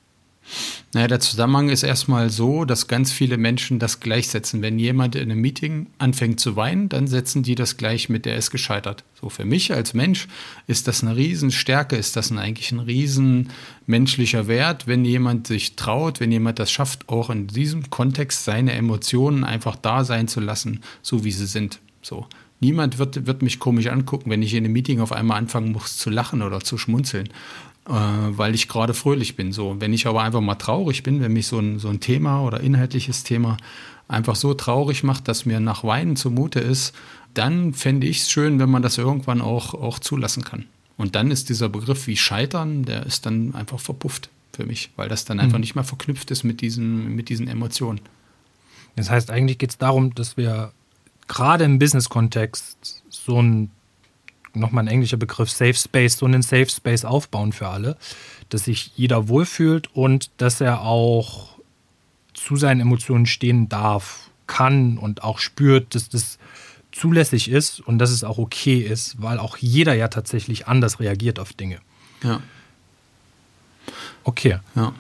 Naja, 0.95 1.07
der 1.07 1.21
Zusammenhang 1.21 1.69
ist 1.69 1.83
erstmal 1.83 2.31
so, 2.31 2.65
dass 2.65 2.89
ganz 2.89 3.13
viele 3.13 3.37
Menschen 3.37 3.79
das 3.79 4.01
gleichsetzen. 4.01 4.63
Wenn 4.63 4.79
jemand 4.79 5.15
in 5.17 5.31
einem 5.31 5.41
Meeting 5.41 5.89
anfängt 5.99 6.41
zu 6.41 6.57
weinen, 6.57 6.89
dann 6.89 7.07
setzen 7.07 7.43
die 7.43 7.55
das 7.55 7.77
gleich 7.77 8.09
mit, 8.09 8.25
der 8.25 8.37
ist 8.37 8.51
gescheitert. 8.51 9.05
So 9.21 9.29
für 9.29 9.45
mich 9.45 9.73
als 9.73 9.95
Mensch 9.95 10.29
ist 10.67 10.89
das 10.89 11.03
eine 11.03 11.17
Riesenstärke, 11.17 11.97
ist 11.97 12.17
das 12.17 12.33
eigentlich 12.33 12.73
ein 12.73 12.81
riesen 12.81 13.51
menschlicher 13.87 14.49
Wert, 14.49 14.87
wenn 14.87 15.05
jemand 15.05 15.47
sich 15.47 15.77
traut, 15.77 16.21
wenn 16.21 16.33
jemand 16.33 16.59
das 16.59 16.71
schafft, 16.71 17.09
auch 17.09 17.31
in 17.31 17.49
diesem 17.49 17.91
Kontext 17.91 18.45
seine 18.45 18.73
Emotionen 18.73 19.45
einfach 19.45 19.77
da 19.77 20.05
sein 20.05 20.29
zu 20.29 20.41
lassen, 20.41 20.81
so 21.03 21.25
wie 21.25 21.33
sie 21.33 21.47
sind. 21.47 21.81
So. 22.03 22.27
Niemand 22.61 22.99
wird, 22.99 23.27
wird 23.27 23.43
mich 23.43 23.61
komisch 23.61 23.87
angucken, 23.87 24.31
wenn 24.31 24.43
ich 24.43 24.55
in 24.55 24.65
einem 24.65 24.73
Meeting 24.73 25.01
auf 25.01 25.13
einmal 25.13 25.39
anfangen 25.39 25.71
muss 25.71 25.97
zu 25.97 26.11
lachen 26.11 26.43
oder 26.43 26.61
zu 26.61 26.77
schmunzeln 26.77 27.29
äh, 27.89 27.93
weil 27.93 28.55
ich 28.55 28.69
gerade 28.69 28.95
fröhlich 28.95 29.35
bin. 29.37 29.53
So, 29.53 29.81
wenn 29.81 29.93
ich 29.93 30.07
aber 30.07 30.23
einfach 30.23 30.41
mal 30.41 30.57
traurig 30.57 31.03
bin, 31.03 31.21
wenn 31.21 31.33
mich 31.33 31.47
so 31.47 31.59
ein, 31.59 31.79
so 31.79 31.89
ein 31.89 32.01
Thema 32.01 32.43
oder 32.43 32.61
inhaltliches 32.61 33.25
Thema 33.25 33.57
einfach 34.09 34.37
so 34.37 34.55
traurig 34.55 35.03
macht, 35.05 35.29
dass 35.29 35.47
mir 35.47 35.61
nach 35.61 35.85
Weinen 35.85 36.17
zumute 36.17 36.61
ist, 36.61 36.95
dann 37.35 37.75
fände 37.75 38.07
ich 38.07 38.21
es 38.21 38.31
schön, 38.31 38.59
wenn 38.59 38.71
man 38.71 38.83
das 38.83 38.99
irgendwann 38.99 39.41
auch, 39.41 39.75
auch 39.75 39.99
zulassen 39.99 40.45
kann. 40.45 40.67
Und 40.97 41.15
dann 41.15 41.31
ist 41.31 41.49
dieser 41.49 41.69
Begriff 41.69 42.07
wie 42.07 42.17
Scheitern, 42.17 42.85
der 42.85 43.07
ist 43.07 43.25
dann 43.25 43.55
einfach 43.55 43.81
verpufft 43.81 44.31
für 44.53 44.67
mich, 44.67 44.91
weil 44.97 45.09
das 45.09 45.25
dann 45.25 45.39
einfach 45.39 45.59
mhm. 45.59 45.63
nicht 45.63 45.75
mehr 45.75 45.85
verknüpft 45.85 46.31
ist 46.31 46.43
mit 46.43 46.61
diesen, 46.61 47.15
mit 47.15 47.29
diesen 47.29 47.49
Emotionen. 47.49 48.01
Das 48.97 49.09
heißt, 49.09 49.31
eigentlich 49.31 49.59
geht 49.59 49.71
es 49.71 49.79
darum, 49.79 50.15
dass 50.15 50.37
wir 50.37 50.73
gerade 51.29 51.65
im 51.65 51.79
Business-Kontext 51.79 53.03
so 53.09 53.41
ein 53.41 53.71
nochmal 54.55 54.85
ein 54.85 54.89
englischer 54.89 55.17
Begriff, 55.17 55.51
Safe 55.51 55.75
Space, 55.75 56.19
so 56.19 56.27
einen 56.27 56.43
Safe 56.43 56.69
Space 56.69 57.05
aufbauen 57.05 57.53
für 57.53 57.69
alle, 57.69 57.97
dass 58.49 58.65
sich 58.65 58.93
jeder 58.97 59.29
wohlfühlt 59.29 59.95
und 59.95 60.31
dass 60.39 60.61
er 60.61 60.83
auch 60.83 61.59
zu 62.35 62.57
seinen 62.57 62.81
Emotionen 62.81 63.27
stehen 63.27 63.69
darf, 63.69 64.31
kann 64.47 64.99
und 64.99 65.23
auch 65.23 65.39
spürt, 65.39 65.95
dass 65.95 66.09
das 66.09 66.39
zulässig 66.93 67.51
ist 67.51 67.81
und 67.81 67.99
dass 67.99 68.11
es 68.11 68.25
auch 68.25 68.39
okay 68.39 68.79
ist, 68.79 69.21
weil 69.21 69.39
auch 69.39 69.57
jeder 69.57 69.95
ja 69.95 70.09
tatsächlich 70.09 70.67
anders 70.67 71.01
reagiert 71.01 71.39
auf 71.39 71.53
Dinge. 71.53 71.81
Ja. 72.23 72.41
Okay. 74.25 74.59
Ja. 74.75 74.93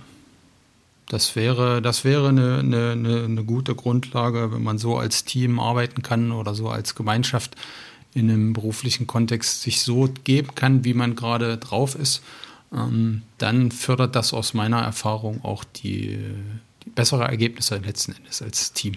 Das 1.08 1.36
wäre, 1.36 1.80
das 1.80 2.04
wäre 2.04 2.28
eine, 2.28 2.58
eine, 2.58 3.24
eine 3.24 3.44
gute 3.44 3.74
Grundlage, 3.74 4.52
wenn 4.52 4.62
man 4.62 4.76
so 4.76 4.98
als 4.98 5.24
Team 5.24 5.58
arbeiten 5.58 6.02
kann 6.02 6.32
oder 6.32 6.54
so 6.54 6.68
als 6.68 6.94
Gemeinschaft 6.94 7.56
in 8.18 8.30
einem 8.30 8.52
beruflichen 8.52 9.06
Kontext 9.06 9.62
sich 9.62 9.80
so 9.80 10.08
geben 10.24 10.54
kann, 10.54 10.84
wie 10.84 10.94
man 10.94 11.14
gerade 11.14 11.56
drauf 11.56 11.94
ist, 11.94 12.22
ähm, 12.72 13.22
dann 13.38 13.70
fördert 13.70 14.14
das 14.14 14.34
aus 14.34 14.54
meiner 14.54 14.80
Erfahrung 14.80 15.44
auch 15.44 15.64
die, 15.64 16.18
die 16.84 16.90
bessere 16.90 17.24
Ergebnisse 17.24 17.76
letzten 17.76 18.12
Endes 18.12 18.42
als 18.42 18.72
Team. 18.72 18.94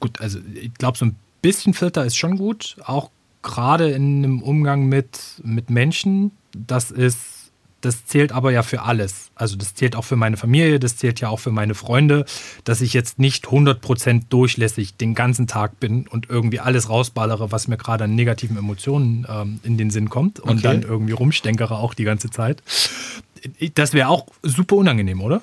Gut, 0.00 0.20
also 0.20 0.38
ich 0.54 0.74
glaube, 0.74 0.98
so 0.98 1.06
ein 1.06 1.16
bisschen 1.42 1.74
Filter 1.74 2.04
ist 2.04 2.16
schon 2.16 2.38
gut, 2.38 2.76
auch 2.84 3.10
gerade 3.42 3.90
in 3.90 4.18
einem 4.18 4.42
Umgang 4.42 4.86
mit, 4.86 5.18
mit 5.42 5.70
Menschen. 5.70 6.30
Das 6.52 6.90
ist 6.90 7.41
das 7.82 8.06
zählt 8.06 8.32
aber 8.32 8.52
ja 8.52 8.62
für 8.62 8.82
alles. 8.82 9.30
Also 9.34 9.56
das 9.56 9.74
zählt 9.74 9.96
auch 9.96 10.04
für 10.04 10.16
meine 10.16 10.36
Familie, 10.36 10.78
das 10.78 10.96
zählt 10.96 11.20
ja 11.20 11.28
auch 11.28 11.40
für 11.40 11.50
meine 11.50 11.74
Freunde, 11.74 12.24
dass 12.64 12.80
ich 12.80 12.94
jetzt 12.94 13.18
nicht 13.18 13.46
100% 13.46 14.22
durchlässig 14.30 14.96
den 14.96 15.14
ganzen 15.14 15.46
Tag 15.46 15.80
bin 15.80 16.06
und 16.06 16.30
irgendwie 16.30 16.60
alles 16.60 16.88
rausballere, 16.88 17.52
was 17.52 17.68
mir 17.68 17.76
gerade 17.76 18.04
an 18.04 18.14
negativen 18.14 18.56
Emotionen 18.56 19.26
ähm, 19.28 19.60
in 19.62 19.76
den 19.76 19.90
Sinn 19.90 20.08
kommt 20.08 20.40
und 20.40 20.58
okay. 20.58 20.62
dann 20.62 20.82
irgendwie 20.82 21.12
rumstenkere 21.12 21.76
auch 21.76 21.94
die 21.94 22.04
ganze 22.04 22.30
Zeit. 22.30 22.62
Das 23.74 23.92
wäre 23.92 24.08
auch 24.08 24.26
super 24.42 24.76
unangenehm, 24.76 25.20
oder? 25.20 25.42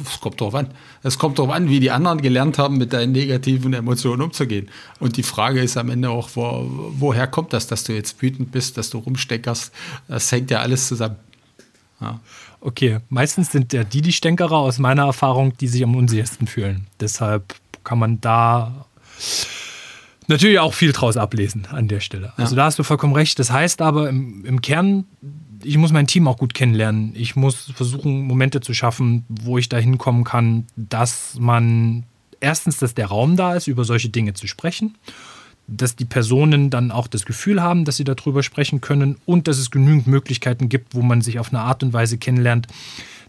Es 0.00 0.20
kommt 0.20 0.40
drauf 0.40 0.54
an. 0.54 0.68
Es 1.02 1.18
kommt 1.18 1.38
darauf 1.38 1.52
an, 1.52 1.68
wie 1.68 1.80
die 1.80 1.90
anderen 1.90 2.22
gelernt 2.22 2.58
haben, 2.58 2.78
mit 2.78 2.92
deinen 2.92 3.12
negativen 3.12 3.74
Emotionen 3.74 4.22
umzugehen. 4.22 4.68
Und 5.00 5.16
die 5.16 5.22
Frage 5.22 5.60
ist 5.60 5.76
am 5.76 5.90
Ende 5.90 6.08
auch, 6.10 6.30
wo, 6.34 6.66
woher 6.98 7.26
kommt 7.26 7.52
das, 7.52 7.66
dass 7.66 7.84
du 7.84 7.92
jetzt 7.92 8.20
wütend 8.22 8.52
bist, 8.52 8.78
dass 8.78 8.90
du 8.90 8.98
rumsteckerst? 8.98 9.72
Das 10.08 10.32
hängt 10.32 10.50
ja 10.50 10.60
alles 10.60 10.88
zusammen. 10.88 11.16
Ja. 12.02 12.20
Okay, 12.60 13.00
meistens 13.08 13.50
sind 13.50 13.72
ja 13.72 13.84
die 13.84 14.02
die 14.02 14.12
Stänkerer 14.12 14.56
aus 14.56 14.78
meiner 14.78 15.04
Erfahrung, 15.04 15.56
die 15.58 15.68
sich 15.68 15.82
am 15.82 15.96
unsichersten 15.96 16.46
fühlen. 16.46 16.86
Deshalb 17.00 17.54
kann 17.84 17.98
man 17.98 18.20
da 18.20 18.86
natürlich 20.28 20.60
auch 20.60 20.74
viel 20.74 20.92
draus 20.92 21.16
ablesen 21.16 21.66
an 21.70 21.88
der 21.88 22.00
Stelle. 22.00 22.26
Ja. 22.36 22.44
Also 22.44 22.56
da 22.56 22.66
hast 22.66 22.78
du 22.78 22.82
vollkommen 22.82 23.14
recht. 23.14 23.38
Das 23.38 23.50
heißt 23.50 23.82
aber 23.82 24.08
im, 24.08 24.44
im 24.44 24.60
Kern, 24.60 25.04
ich 25.62 25.76
muss 25.76 25.92
mein 25.92 26.06
Team 26.06 26.28
auch 26.28 26.38
gut 26.38 26.54
kennenlernen. 26.54 27.12
Ich 27.14 27.36
muss 27.36 27.72
versuchen, 27.74 28.22
Momente 28.22 28.60
zu 28.60 28.74
schaffen, 28.74 29.24
wo 29.28 29.58
ich 29.58 29.68
da 29.68 29.78
hinkommen 29.78 30.24
kann, 30.24 30.66
dass 30.76 31.36
man 31.38 32.04
erstens, 32.40 32.78
dass 32.78 32.94
der 32.94 33.06
Raum 33.06 33.36
da 33.36 33.54
ist, 33.54 33.66
über 33.66 33.84
solche 33.84 34.08
Dinge 34.08 34.34
zu 34.34 34.46
sprechen 34.46 34.96
dass 35.76 35.96
die 35.96 36.04
Personen 36.04 36.70
dann 36.70 36.90
auch 36.90 37.06
das 37.06 37.24
Gefühl 37.24 37.62
haben, 37.62 37.84
dass 37.84 37.96
sie 37.96 38.04
darüber 38.04 38.42
sprechen 38.42 38.80
können 38.80 39.16
und 39.26 39.48
dass 39.48 39.58
es 39.58 39.70
genügend 39.70 40.06
Möglichkeiten 40.06 40.68
gibt, 40.68 40.94
wo 40.94 41.02
man 41.02 41.20
sich 41.22 41.38
auf 41.38 41.48
eine 41.48 41.60
Art 41.60 41.82
und 41.82 41.92
Weise 41.92 42.18
kennenlernt, 42.18 42.66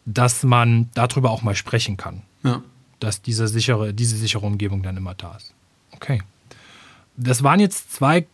dass 0.06 0.44
man 0.44 0.90
darüber 0.94 1.32
auch 1.32 1.42
mal 1.42 1.56
sprechen 1.56 1.98
kann. 1.98 2.22
Ja. 2.44 2.62
Dass 3.00 3.22
diese 3.22 3.48
sichere, 3.48 3.94
diese 3.94 4.18
sichere 4.18 4.46
Umgebung 4.46 4.84
dann 4.84 4.98
immer 4.98 5.14
da 5.16 5.36
ist. 5.36 5.54
Okay. 5.92 6.22
Das 7.16 7.44
waren 7.44 7.60
jetzt 7.60 7.94
zwei 7.94 8.26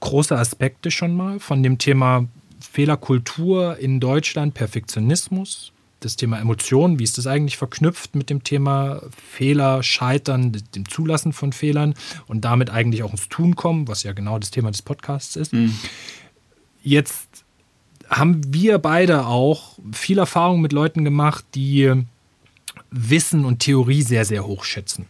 große 0.00 0.36
Aspekte 0.36 0.90
schon 0.90 1.16
mal 1.16 1.40
von 1.40 1.62
dem 1.62 1.78
Thema 1.78 2.26
Fehlerkultur 2.60 3.78
in 3.78 4.00
Deutschland, 4.00 4.54
Perfektionismus 4.54 5.73
das 6.04 6.16
Thema 6.16 6.38
Emotionen, 6.38 6.98
wie 6.98 7.04
ist 7.04 7.18
das 7.18 7.26
eigentlich 7.26 7.56
verknüpft 7.56 8.14
mit 8.14 8.30
dem 8.30 8.44
Thema 8.44 9.02
Fehler, 9.16 9.82
Scheitern, 9.82 10.52
dem 10.74 10.88
Zulassen 10.88 11.32
von 11.32 11.52
Fehlern 11.52 11.94
und 12.26 12.44
damit 12.44 12.70
eigentlich 12.70 13.02
auch 13.02 13.10
ins 13.10 13.28
Tun 13.28 13.56
kommen, 13.56 13.88
was 13.88 14.02
ja 14.02 14.12
genau 14.12 14.38
das 14.38 14.50
Thema 14.50 14.70
des 14.70 14.82
Podcasts 14.82 15.36
ist. 15.36 15.52
Mhm. 15.52 15.74
Jetzt 16.82 17.44
haben 18.10 18.42
wir 18.52 18.78
beide 18.78 19.26
auch 19.26 19.78
viel 19.92 20.18
Erfahrung 20.18 20.60
mit 20.60 20.72
Leuten 20.72 21.04
gemacht, 21.04 21.44
die 21.54 22.04
Wissen 22.90 23.44
und 23.44 23.60
Theorie 23.60 24.02
sehr, 24.02 24.24
sehr 24.24 24.46
hoch 24.46 24.64
schätzen. 24.64 25.06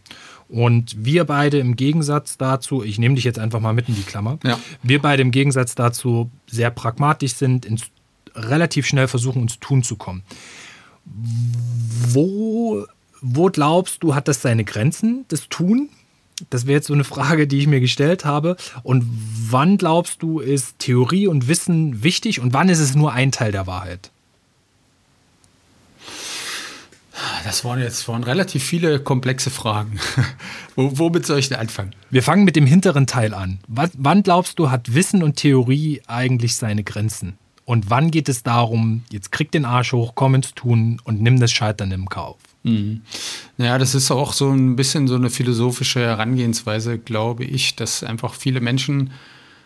Und 0.47 1.03
wir 1.03 1.25
beide 1.25 1.57
im 1.57 1.75
Gegensatz 1.75 2.37
dazu, 2.37 2.83
ich 2.83 2.99
nehme 2.99 3.15
dich 3.15 3.23
jetzt 3.23 3.39
einfach 3.39 3.59
mal 3.59 3.73
mit 3.73 3.89
in 3.89 3.95
die 3.95 4.03
Klammer, 4.03 4.37
ja. 4.43 4.59
wir 4.83 5.01
beide 5.01 5.21
im 5.21 5.31
Gegensatz 5.31 5.75
dazu 5.75 6.29
sehr 6.47 6.69
pragmatisch 6.69 7.33
sind, 7.33 7.65
ins, 7.65 7.85
relativ 8.35 8.85
schnell 8.85 9.07
versuchen, 9.07 9.43
ins 9.43 9.59
Tun 9.59 9.81
zu 9.81 9.95
kommen. 9.95 10.23
Wo, 11.05 12.85
wo 13.21 13.45
glaubst 13.47 14.03
du, 14.03 14.15
hat 14.15 14.27
das 14.27 14.41
seine 14.41 14.63
Grenzen, 14.63 15.25
das 15.27 15.47
Tun? 15.49 15.89
Das 16.49 16.65
wäre 16.65 16.77
jetzt 16.77 16.87
so 16.87 16.93
eine 16.93 17.05
Frage, 17.05 17.47
die 17.47 17.59
ich 17.59 17.67
mir 17.67 17.79
gestellt 17.79 18.25
habe. 18.25 18.57
Und 18.83 19.05
wann 19.49 19.77
glaubst 19.77 20.21
du, 20.21 20.39
ist 20.39 20.79
Theorie 20.79 21.27
und 21.27 21.47
Wissen 21.47 22.03
wichtig 22.03 22.41
und 22.41 22.53
wann 22.53 22.69
ist 22.69 22.79
es 22.79 22.95
nur 22.95 23.13
ein 23.13 23.31
Teil 23.31 23.51
der 23.51 23.67
Wahrheit? 23.67 24.11
Das 27.45 27.63
waren 27.63 27.79
jetzt 27.79 28.07
waren 28.07 28.23
relativ 28.23 28.63
viele 28.63 28.99
komplexe 28.99 29.49
Fragen. 29.49 29.99
womit 30.75 31.25
soll 31.25 31.39
ich 31.39 31.47
denn 31.47 31.57
anfangen? 31.57 31.95
Wir 32.09 32.23
fangen 32.23 32.43
mit 32.43 32.55
dem 32.55 32.65
hinteren 32.65 33.07
Teil 33.07 33.33
an. 33.33 33.59
Wann 33.67 34.23
glaubst 34.23 34.59
du, 34.59 34.69
hat 34.69 34.93
Wissen 34.93 35.23
und 35.23 35.37
Theorie 35.37 36.01
eigentlich 36.07 36.55
seine 36.55 36.83
Grenzen? 36.83 37.37
Und 37.65 37.89
wann 37.89 38.11
geht 38.11 38.29
es 38.29 38.43
darum, 38.43 39.03
jetzt 39.11 39.31
krieg 39.31 39.51
den 39.51 39.65
Arsch 39.65 39.91
hoch, 39.93 40.13
komm 40.15 40.35
ins 40.35 40.53
Tun 40.53 41.01
und 41.03 41.21
nimm 41.21 41.39
das 41.39 41.51
Scheitern 41.51 41.91
im 41.91 42.07
Kauf? 42.07 42.37
Mhm. 42.63 43.01
Naja, 43.57 43.77
das 43.77 43.95
ist 43.95 44.11
auch 44.11 44.33
so 44.33 44.51
ein 44.51 44.75
bisschen 44.75 45.07
so 45.07 45.15
eine 45.15 45.31
philosophische 45.31 45.99
Herangehensweise, 45.99 46.99
glaube 46.99 47.43
ich, 47.43 47.75
dass 47.75 48.03
einfach 48.03 48.35
viele 48.35 48.61
Menschen 48.61 49.11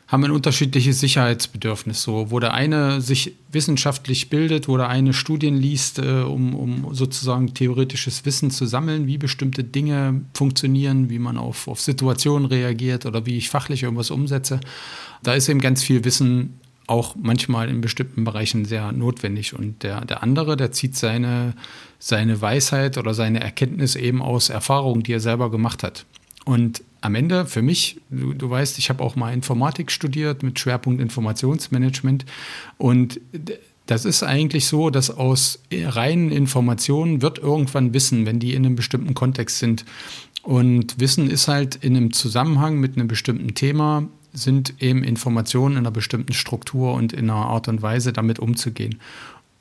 haben 0.09 0.23
ein 0.23 0.31
unterschiedliches 0.31 0.99
Sicherheitsbedürfnis. 0.99 2.01
So, 2.01 2.31
wo 2.31 2.39
der 2.39 2.53
eine 2.55 2.99
sich 2.99 3.35
wissenschaftlich 3.51 4.29
bildet, 4.29 4.67
wo 4.67 4.75
der 4.75 4.89
eine 4.89 5.13
Studien 5.13 5.55
liest, 5.55 5.99
äh, 5.99 6.23
um, 6.23 6.55
um 6.55 6.95
sozusagen 6.95 7.53
theoretisches 7.53 8.25
Wissen 8.25 8.49
zu 8.49 8.65
sammeln, 8.65 9.05
wie 9.05 9.19
bestimmte 9.19 9.63
Dinge 9.63 10.21
funktionieren, 10.33 11.11
wie 11.11 11.19
man 11.19 11.37
auf, 11.37 11.67
auf 11.67 11.79
Situationen 11.79 12.47
reagiert 12.47 13.05
oder 13.05 13.27
wie 13.27 13.37
ich 13.37 13.49
fachlich 13.49 13.83
irgendwas 13.83 14.09
umsetze. 14.09 14.59
Da 15.21 15.35
ist 15.35 15.47
eben 15.47 15.61
ganz 15.61 15.83
viel 15.83 16.03
Wissen 16.03 16.59
auch 16.89 17.15
manchmal 17.15 17.69
in 17.69 17.81
bestimmten 17.81 18.23
Bereichen 18.23 18.65
sehr 18.65 18.91
notwendig. 18.91 19.53
Und 19.57 19.83
der, 19.83 20.05
der 20.05 20.23
andere, 20.23 20.57
der 20.57 20.71
zieht 20.71 20.95
seine, 20.95 21.53
seine 21.99 22.41
Weisheit 22.41 22.97
oder 22.97 23.13
seine 23.13 23.39
Erkenntnis 23.41 23.95
eben 23.95 24.21
aus 24.21 24.49
Erfahrungen, 24.49 25.03
die 25.03 25.13
er 25.13 25.19
selber 25.19 25.51
gemacht 25.51 25.83
hat. 25.83 26.05
Und 26.45 26.83
am 27.01 27.15
Ende 27.15 27.45
für 27.45 27.61
mich, 27.61 28.01
du, 28.09 28.33
du 28.33 28.49
weißt, 28.49 28.79
ich 28.79 28.89
habe 28.89 29.03
auch 29.03 29.15
mal 29.15 29.33
Informatik 29.33 29.91
studiert 29.91 30.43
mit 30.43 30.59
Schwerpunkt 30.59 31.01
Informationsmanagement 31.01 32.25
und 32.77 33.21
das 33.85 34.05
ist 34.05 34.21
eigentlich 34.21 34.67
so, 34.67 34.89
dass 34.91 35.09
aus 35.09 35.59
reinen 35.71 36.31
Informationen 36.31 37.21
wird 37.23 37.39
irgendwann 37.39 37.93
Wissen, 37.93 38.25
wenn 38.27 38.39
die 38.39 38.53
in 38.53 38.65
einem 38.65 38.75
bestimmten 38.75 39.15
Kontext 39.15 39.57
sind. 39.57 39.83
Und 40.43 40.99
Wissen 40.99 41.29
ist 41.29 41.47
halt 41.47 41.75
in 41.77 41.97
einem 41.97 42.13
Zusammenhang 42.13 42.79
mit 42.79 42.95
einem 42.95 43.07
bestimmten 43.07 43.55
Thema, 43.55 44.07
sind 44.33 44.81
eben 44.81 45.03
Informationen 45.03 45.75
in 45.75 45.79
einer 45.79 45.91
bestimmten 45.91 46.33
Struktur 46.33 46.93
und 46.93 47.13
in 47.13 47.29
einer 47.29 47.45
Art 47.45 47.67
und 47.67 47.81
Weise 47.81 48.13
damit 48.13 48.39
umzugehen. 48.39 48.99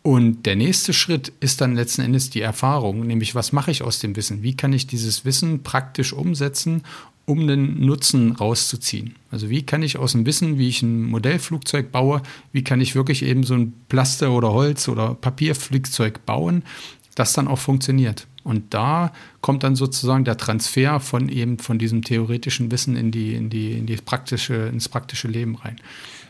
Und 0.03 0.47
der 0.47 0.57
nächste 0.57 0.93
Schritt 0.93 1.33
ist 1.41 1.61
dann 1.61 1.75
letzten 1.75 2.03
Endes 2.03 2.31
die 2.31 2.41
Erfahrung, 2.41 3.07
nämlich 3.07 3.35
was 3.35 3.53
mache 3.53 3.71
ich 3.71 3.83
aus 3.83 3.99
dem 3.99 4.17
Wissen? 4.17 4.43
Wie 4.43 4.57
kann 4.57 4.73
ich 4.73 4.87
dieses 4.87 5.25
Wissen 5.25 5.63
praktisch 5.63 6.13
umsetzen, 6.13 6.83
um 7.27 7.41
einen 7.41 7.85
Nutzen 7.85 8.33
rauszuziehen? 8.33 9.17
Also 9.31 9.51
wie 9.51 9.63
kann 9.63 9.83
ich 9.83 9.99
aus 9.99 10.13
dem 10.13 10.25
Wissen, 10.25 10.57
wie 10.57 10.69
ich 10.69 10.83
ein 10.83 11.03
Modellflugzeug 11.03 11.93
baue, 11.93 12.23
wie 12.53 12.65
kann 12.65 12.81
ich 12.81 12.95
wirklich 12.95 13.23
eben 13.23 13.43
so 13.43 13.55
ein 13.55 13.75
Plaster- 13.89 14.33
oder 14.33 14.53
Holz- 14.53 14.89
oder 14.89 15.15
Papierflugzeug 15.15 16.25
bauen, 16.25 16.63
das 17.15 17.35
dann 17.35 17.49
auch 17.49 17.59
funktioniert? 17.59 18.27
Und 18.45 18.73
da 18.73 19.13
kommt 19.41 19.63
dann 19.63 19.77
sozusagen 19.77 20.25
der 20.25 20.37
Transfer 20.37 21.01
von 21.01 21.29
eben 21.29 21.59
von 21.59 21.79
diesem 21.79 22.03
theoretischen 22.03 22.71
Wissen 22.71 22.97
in 22.97 23.11
die, 23.11 23.35
in 23.35 23.51
die, 23.51 23.73
in 23.73 23.87
die 23.87 23.97
praktische, 23.97 24.55
ins 24.55 24.89
praktische 24.89 25.29
Leben 25.29 25.57
rein. 25.57 25.77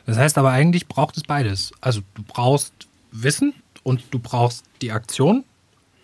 Das 0.07 0.17
heißt 0.17 0.39
aber 0.39 0.51
eigentlich 0.51 0.89
braucht 0.89 1.17
es 1.17 1.23
beides. 1.23 1.73
Also 1.81 2.01
du 2.15 2.23
brauchst 2.27 2.73
Wissen, 3.13 3.55
und 3.89 4.03
du 4.11 4.19
brauchst 4.19 4.65
die 4.83 4.93
Aktion. 4.93 5.45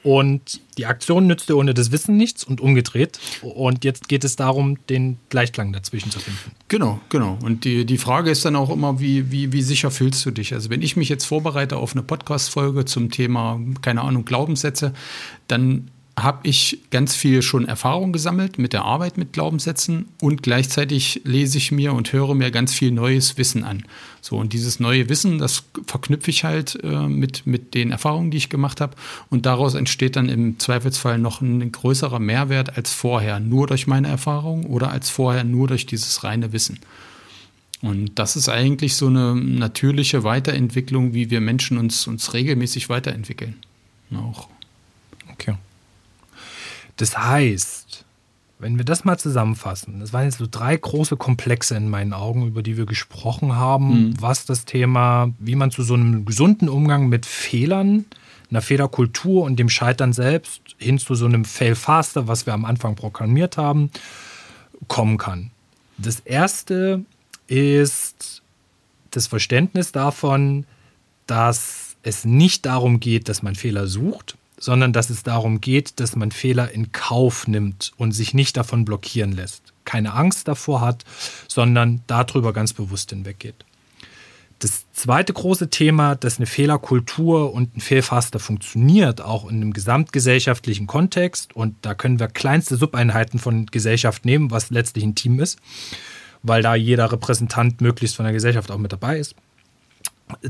Und 0.03 0.61
die 0.77 0.85
Aktion 0.85 1.27
nützt 1.27 1.49
dir 1.49 1.57
ohne 1.57 1.73
das 1.73 1.91
Wissen 1.91 2.19
nichts 2.19 2.45
und 2.45 2.61
umgedreht. 2.61 3.19
Und 3.41 3.85
jetzt 3.85 4.07
geht 4.07 4.23
es 4.23 4.37
darum, 4.37 4.77
den 4.89 5.17
Gleichklang 5.31 5.73
dazwischen 5.73 6.11
zu 6.11 6.19
finden. 6.19 6.51
Genau, 6.69 7.01
genau. 7.09 7.39
Und 7.43 7.65
die, 7.65 7.87
die 7.87 7.97
Frage 7.97 8.31
ist 8.31 8.45
dann 8.45 8.55
auch 8.55 8.69
immer, 8.69 9.01
wie, 9.01 9.31
wie, 9.31 9.53
wie 9.53 9.63
sicher 9.63 9.91
fühlst 9.91 10.27
du 10.27 10.31
dich? 10.31 10.53
Also 10.53 10.69
wenn 10.69 10.83
ich 10.83 10.97
mich 10.97 11.09
jetzt 11.09 11.25
vorbereite 11.25 11.79
auf 11.79 11.93
eine 11.93 12.03
Podcast-Folge 12.03 12.85
zum 12.85 13.11
Thema, 13.11 13.59
keine 13.81 14.03
Ahnung, 14.03 14.27
Glaubenssätze, 14.27 14.93
dann 15.49 15.91
habe 16.17 16.47
ich 16.47 16.79
ganz 16.91 17.17
viel 17.17 17.43
schon 17.43 17.67
Erfahrung 17.67 18.13
gesammelt 18.13 18.59
mit 18.59 18.73
der 18.73 18.85
Arbeit 18.85 19.19
mit 19.19 19.33
Glaubenssätzen 19.33 20.07
und 20.21 20.43
gleichzeitig 20.43 21.23
lese 21.25 21.59
ich 21.59 21.73
mir 21.73 21.93
und 21.93 22.13
höre 22.13 22.35
mir 22.35 22.53
ganz 22.53 22.73
viel 22.73 22.93
neues 22.93 23.37
Wissen 23.37 23.65
an. 23.65 23.85
So, 24.21 24.37
und 24.37 24.53
dieses 24.53 24.79
neue 24.79 25.09
Wissen, 25.09 25.39
das 25.39 25.65
verknüpfe 25.87 26.31
ich 26.31 26.45
halt 26.45 26.79
äh, 26.85 27.09
mit, 27.09 27.47
mit 27.47 27.75
den 27.75 27.91
Erfahrungen, 27.91 28.31
die 28.31 28.37
ich 28.37 28.49
gemacht 28.49 28.81
habe. 28.81 28.95
Und 29.29 29.45
daraus 29.45 29.75
entsteht 29.75 30.15
dann 30.17 30.29
im 30.29 30.59
Zweifelsfall 30.59 31.19
noch 31.19 31.41
ein 31.41 31.73
größerer 31.73 32.21
Mehrwert 32.21 32.77
als 32.77 32.93
vorher, 32.93 33.41
nur 33.41 33.67
durch 33.67 33.87
meine 33.87 34.09
Erfahrung 34.09 34.67
oder 34.67 34.91
als 34.91 35.11
vorher 35.11 35.43
nur 35.43 35.67
durch 35.67 35.85
dieses 35.85 36.23
reine 36.23 36.53
Wissen. 36.53 36.79
Und 37.83 38.13
das 38.15 38.37
ist 38.37 38.49
eigentlich 38.49 38.97
so 38.97 39.09
eine 39.09 39.35
natürliche 39.35 40.23
Weiterentwicklung, 40.23 41.13
wie 41.13 41.29
wir 41.31 41.41
Menschen 41.41 41.77
uns, 41.77 42.07
uns 42.07 42.33
regelmäßig 42.33 42.89
weiterentwickeln. 42.89 43.57
Auch. 44.15 44.49
Okay. 45.33 45.55
Das 46.97 47.19
heißt, 47.19 48.05
wenn 48.59 48.79
wir 48.79 48.85
das 48.85 49.05
mal 49.05 49.19
zusammenfassen, 49.19 50.01
das 50.01 50.13
waren 50.13 50.25
jetzt 50.25 50.39
so 50.39 50.47
drei 50.51 50.77
große 50.77 51.17
Komplexe 51.17 51.77
in 51.77 51.89
meinen 51.89 52.13
Augen, 52.13 52.47
über 52.47 52.63
die 52.63 52.77
wir 52.77 52.87
gesprochen 52.87 53.57
haben, 53.57 54.09
mhm. 54.09 54.15
was 54.21 54.47
das 54.47 54.65
Thema, 54.65 55.33
wie 55.39 55.57
man 55.57 55.71
zu 55.71 55.83
so 55.83 55.95
einem 55.95 56.25
gesunden 56.25 56.69
Umgang 56.69 57.09
mit 57.09 57.27
Fehlern, 57.27 58.05
einer 58.51 58.63
Fehlerkultur 58.63 59.43
und 59.43 59.57
dem 59.57 59.69
Scheitern 59.69 60.13
selbst 60.13 60.63
hin 60.79 60.99
zu 60.99 61.15
so 61.15 61.27
einem 61.27 61.45
Fail 61.45 61.75
Faster, 61.75 62.29
was 62.29 62.47
wir 62.47 62.55
am 62.55 62.65
Anfang 62.65 62.95
programmiert 62.95 63.57
haben, 63.57 63.91
kommen 64.87 65.19
kann. 65.19 65.51
Das 65.99 66.21
erste 66.21 67.05
ist 67.47 68.43
das 69.11 69.27
Verständnis 69.27 69.93
davon, 69.93 70.67
dass 71.27 71.97
es 72.03 72.25
nicht 72.25 72.67
darum 72.67 73.01
geht, 73.01 73.29
dass 73.29 73.43
man 73.43 73.55
Fehler 73.55 73.87
sucht, 73.87 74.37
sondern 74.65 74.95
dass 74.95 75.11
es 75.11 75.23
darum 75.23 75.61
geht, 75.61 76.01
dass 76.01 76.17
man 76.17 76.33
Fehler 76.33 76.71
in 76.71 76.91
Kauf 76.91 77.47
nimmt 77.47 77.93
und 77.99 78.13
sich 78.13 78.33
nicht 78.33 78.57
davon 78.57 78.87
blockieren 78.87 79.33
lässt. 79.33 79.75
Keine 79.85 80.15
Angst 80.15 80.49
davor 80.49 80.81
hat, 80.81 81.05
sondern 81.49 82.01
darüber 82.07 82.55
ganz 82.55 82.73
bewusst 82.73 83.11
hinweggeht. 83.11 83.67
Das 84.61 84.91
zweite 84.95 85.35
große 85.35 85.69
Thema, 85.69 86.15
dass 86.15 86.39
eine 86.39 86.47
Fehlerkultur 86.47 87.53
und 87.53 87.77
ein 87.77 87.83
Fehlfaster 87.83 88.39
funktioniert, 88.39 89.21
auch 89.21 89.45
in 89.45 89.57
einem 89.57 89.75
gesamtgesellschaftlichen 89.75 90.87
Kontext, 90.87 91.55
und 91.55 91.77
da 91.83 91.95
können 91.95 92.19
wir 92.19 92.29
kleinste 92.29 92.77
Subeinheiten 92.77 93.39
von 93.39 93.67
Gesellschaft 93.67 94.25
nehmen, 94.25 94.51
was 94.51 94.71
letztlich 94.71 95.05
ein 95.05 95.15
Team 95.15 95.41
ist, 95.41 95.59
weil 96.43 96.63
da 96.63 96.75
jeder 96.75 97.13
Repräsentant 97.13 97.83
möglichst 97.83 98.17
von 98.17 98.25
der 98.25 98.33
Gesellschaft 98.33 98.71
auch 98.71 98.79
mit 98.79 98.93
dabei 98.93 99.19
ist 99.19 99.35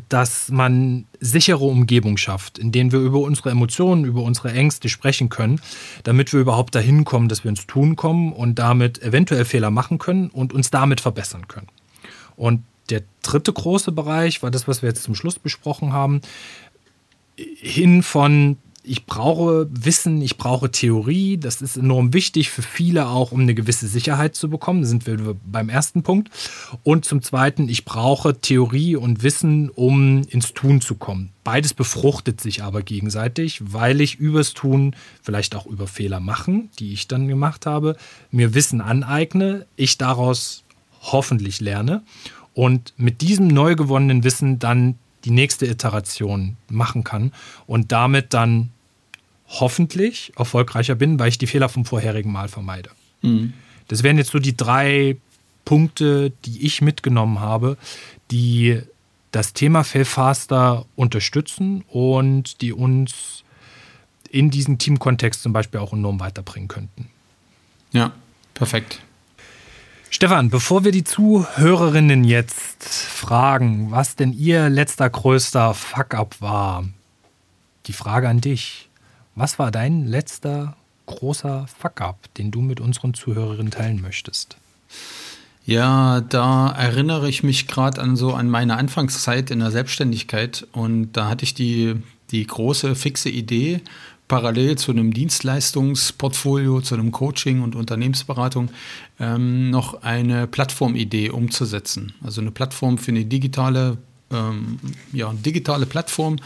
dass 0.09 0.51
man 0.51 1.07
sichere 1.21 1.65
Umgebung 1.65 2.17
schafft, 2.17 2.59
in 2.59 2.71
denen 2.71 2.93
wir 2.93 3.01
über 3.01 3.19
unsere 3.19 3.51
Emotionen, 3.51 4.05
über 4.05 4.23
unsere 4.23 4.53
Ängste 4.53 4.89
sprechen 4.89 5.29
können, 5.29 5.61
damit 6.05 6.33
wir 6.33 6.41
überhaupt 6.41 6.75
dahin 6.75 7.05
kommen, 7.05 7.29
dass 7.29 7.45
wir 7.45 7.49
ins 7.49 7.67
Tun 7.67 7.97
kommen 7.97 8.33
und 8.33 8.59
damit 8.59 9.03
eventuell 9.03 9.45
Fehler 9.45 9.71
machen 9.71 9.99
können 9.99 10.31
und 10.31 10.53
uns 10.53 10.71
damit 10.71 11.01
verbessern 11.01 11.49
können. 11.49 11.69
Und 12.37 12.65
der 12.91 13.03
dritte 13.23 13.53
große 13.53 13.93
Bereich 13.93 14.43
war 14.43 14.51
das, 14.51 14.69
was 14.69 14.83
wir 14.83 14.89
jetzt 14.89 15.03
zum 15.03 15.15
Schluss 15.15 15.39
besprochen 15.39 15.93
haben, 15.93 16.21
hin 17.37 18.03
von 18.03 18.59
ich 18.87 19.07
brauche 19.07 19.67
Wissen, 19.71 20.21
ich 20.21 20.37
brauche 20.37 20.71
Theorie. 20.71 21.39
Das 21.39 21.63
ist 21.63 21.77
enorm 21.77 22.13
wichtig 22.13 22.51
für 22.51 22.63
viele 22.63 23.09
auch, 23.09 23.33
um 23.33 23.41
eine 23.41 23.55
gewisse 23.55 23.89
Sicherheit 23.89 24.35
zu 24.35 24.51
bekommen. 24.51 24.83
Da 24.83 24.89
sind 24.89 25.07
wir 25.07 25.37
beim 25.45 25.71
ersten 25.71 26.03
Punkt. 26.03 26.31
Und 26.83 27.05
zum 27.05 27.23
Zweiten, 27.23 27.69
ich 27.69 27.85
brauche 27.85 28.39
Theorie 28.41 28.97
und 28.97 29.23
Wissen, 29.23 29.71
um 29.71 30.23
ins 30.29 30.53
Tun 30.53 30.83
zu 30.83 30.97
kommen. 30.97 31.31
Beides 31.45 31.73
befruchtet 31.73 32.41
sich 32.41 32.63
aber 32.63 32.83
gegenseitig, 32.83 33.61
weil 33.65 34.01
ich 34.01 34.17
übers 34.17 34.53
Tun, 34.53 34.95
vielleicht 35.23 35.55
auch 35.55 35.67
über 35.67 35.87
Fehler 35.87 36.21
machen, 36.21 36.69
die 36.79 36.93
ich 36.93 37.09
dann 37.09 37.27
gemacht 37.27 37.67
habe, 37.67 37.97
mir 38.31 38.55
Wissen 38.55 38.81
aneigne, 38.81 39.67
ich 39.77 39.99
daraus 39.99 40.65
hoffentlich 41.01 41.61
lerne 41.61 42.03
und 42.55 42.95
mit 42.97 43.21
diesem 43.21 43.49
neu 43.49 43.75
gewonnenen 43.77 44.25
Wissen 44.25 44.59
dann 44.59 44.99
die 45.25 45.31
nächste 45.31 45.67
Iteration 45.67 46.57
machen 46.69 47.05
kann 47.05 47.33
und 47.67 47.93
damit 47.93 48.35
dann 48.35 48.71
hoffentlich 49.61 50.33
erfolgreicher 50.37 50.95
bin, 50.95 51.19
weil 51.19 51.29
ich 51.29 51.39
die 51.39 51.47
Fehler 51.47 51.69
vom 51.69 51.85
vorherigen 51.85 52.33
Mal 52.33 52.49
vermeide. 52.49 52.91
Mhm. 53.23 53.53
Das 53.89 54.03
wären 54.03 54.19
jetzt 54.19 54.31
so 54.31 54.39
die 54.39 54.57
drei 54.57 55.17
Punkte, 55.65 56.33
die 56.45 56.65
ich 56.67 56.83
mitgenommen 56.83 57.41
habe, 57.41 57.77
die 58.31 58.81
das 59.31 59.53
Thema 59.53 59.85
Failfaster 59.85 60.87
unterstützen 60.97 61.85
und 61.89 62.61
die 62.61 62.73
uns 62.73 63.43
in 64.31 64.51
diesem 64.51 64.79
Teamkontext 64.79 65.43
zum 65.43 65.53
Beispiel 65.53 65.81
auch 65.81 65.93
enorm 65.93 66.21
weiterbringen 66.21 66.69
könnten. 66.69 67.09
Ja, 67.93 68.13
perfekt. 68.55 69.01
Stefan, 70.11 70.51
bevor 70.51 70.85
wir 70.85 70.93
die 70.93 71.03
Zuhörerinnen 71.03 72.23
jetzt 72.23 72.85
fragen, 72.85 73.91
was 73.91 74.15
denn 74.15 74.33
ihr 74.33 74.69
letzter 74.69 75.11
größter 75.11 75.75
Fuck-up 75.75 76.41
war, 76.41 76.85
die 77.87 77.93
Frage 77.93 78.29
an 78.29 78.41
dich. 78.41 78.89
Was 79.37 79.59
war 79.59 79.71
dein 79.71 80.07
letzter 80.07 80.77
großer 81.07 81.67
Fuck-up, 81.79 82.33
den 82.35 82.51
du 82.51 82.61
mit 82.61 82.81
unseren 82.81 83.15
Zuhörerinnen 83.15 83.71
teilen 83.71 84.01
möchtest? 84.01 84.57
Ja, 85.67 86.21
da 86.21 86.71
erinnere 86.71 87.29
ich 87.29 87.43
mich 87.43 87.67
gerade 87.67 88.01
an 88.01 88.17
so 88.17 88.35
an 88.35 88.51
meine 88.51 88.77
Anfangszeit 88.77 89.51
in 89.51 89.61
der 89.61 89.71
Selbstständigkeit 89.71 90.67
und 90.73 91.13
da 91.13 91.29
hatte 91.29 91.45
ich 91.45 91.55
die, 91.55 91.97
die 92.31 92.47
große 92.47 92.95
fixe 92.95 93.31
Idee, 93.31 93.81
parallel 94.29 94.77
zu 94.77 94.93
einem 94.93 95.13
Dienstleistungsportfolio, 95.13 96.81
zu 96.81 96.95
einem 96.95 97.13
Coaching 97.13 97.63
und 97.63 97.75
Unternehmensberatung 97.75 98.71
ähm, 99.19 99.71
noch 99.71 100.03
eine 100.03 100.47
Plattformidee 100.47 101.31
umzusetzen. 101.31 102.15
Also 102.23 102.41
eine 102.41 102.51
Plattform 102.51 102.99
für 102.99 103.11
eine 103.11 103.25
digitale, 103.25 103.97
ähm, 104.31 104.79
ja, 105.13 105.33
digitale 105.33 105.87
Plattform 105.87 106.37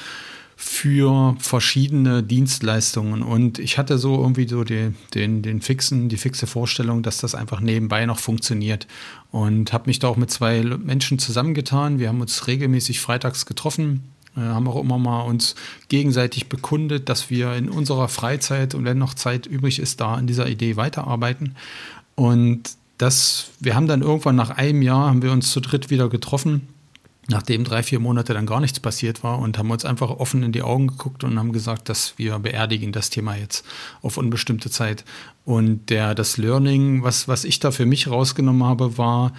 für 0.61 1.37
verschiedene 1.39 2.25
Dienstleistungen. 2.25 3.23
Und 3.23 3.61
ich 3.61 3.79
hatte 3.79 3.97
so 3.97 4.21
irgendwie 4.21 4.49
so 4.49 4.65
die, 4.65 4.93
den, 5.15 5.41
den 5.41 5.61
fixen, 5.61 6.09
die 6.09 6.17
fixe 6.17 6.49
Vorstellung, 6.49 7.05
dass 7.05 7.19
das 7.19 7.37
einfach 7.37 7.61
nebenbei 7.61 8.05
noch 8.07 8.19
funktioniert. 8.19 8.89
Und 9.31 9.73
habe 9.73 9.85
mich 9.87 10.01
da 10.01 10.09
auch 10.09 10.17
mit 10.17 10.33
zwei 10.33 10.65
Menschen 10.65 11.21
zusammengetan. 11.21 12.01
Wir 12.01 12.09
haben 12.09 12.21
uns 12.21 12.49
regelmäßig 12.49 12.99
freitags 12.99 13.47
getroffen, 13.47 14.03
äh, 14.37 14.41
haben 14.41 14.67
auch 14.67 14.83
immer 14.83 14.99
mal 14.99 15.21
uns 15.21 15.55
gegenseitig 15.89 16.49
bekundet, 16.49 17.09
dass 17.09 17.31
wir 17.31 17.55
in 17.55 17.69
unserer 17.69 18.09
Freizeit 18.09 18.75
und 18.75 18.85
wenn 18.85 18.99
noch 18.99 19.15
Zeit 19.15 19.47
übrig 19.47 19.79
ist, 19.79 20.01
da 20.01 20.15
an 20.15 20.27
dieser 20.27 20.49
Idee 20.49 20.75
weiterarbeiten. 20.75 21.55
Und 22.17 22.71
das, 22.99 23.53
wir 23.61 23.77
haben 23.77 23.87
dann 23.87 24.03
irgendwann 24.03 24.35
nach 24.35 24.51
einem 24.51 24.83
Jahr 24.83 25.07
haben 25.07 25.23
wir 25.23 25.31
uns 25.31 25.53
zu 25.53 25.61
dritt 25.61 25.89
wieder 25.89 26.09
getroffen 26.09 26.67
nachdem 27.29 27.63
drei, 27.63 27.83
vier 27.83 28.01
Monate 28.01 28.33
dann 28.35 28.47
gar 28.47 28.61
nichts 28.61 28.81
passiert 28.81 29.23
war 29.23 29.39
und 29.39 29.59
haben 29.59 29.71
uns 29.71 29.85
einfach 29.85 30.11
offen 30.11 30.43
in 30.43 30.53
die 30.53 30.63
Augen 30.63 30.89
geguckt 30.89 31.25
und 31.25 31.39
haben 31.39 31.53
gesagt, 31.53 31.89
dass 31.89 32.15
wir 32.17 32.39
beerdigen 32.39 32.91
das 32.91 33.11
Thema 33.11 33.37
jetzt 33.37 33.65
auf 34.03 34.17
unbestimmte 34.17 34.71
Zeit. 34.71 35.05
Und 35.45 35.91
der, 35.91 36.15
das 36.15 36.39
Learning, 36.39 37.03
was, 37.03 37.29
was 37.29 37.45
ich 37.45 37.61
da 37.61 37.71
für 37.71 37.87
mich 37.87 38.09
rausgenommen 38.09 38.65
habe, 38.65 38.97
war, 38.97 39.33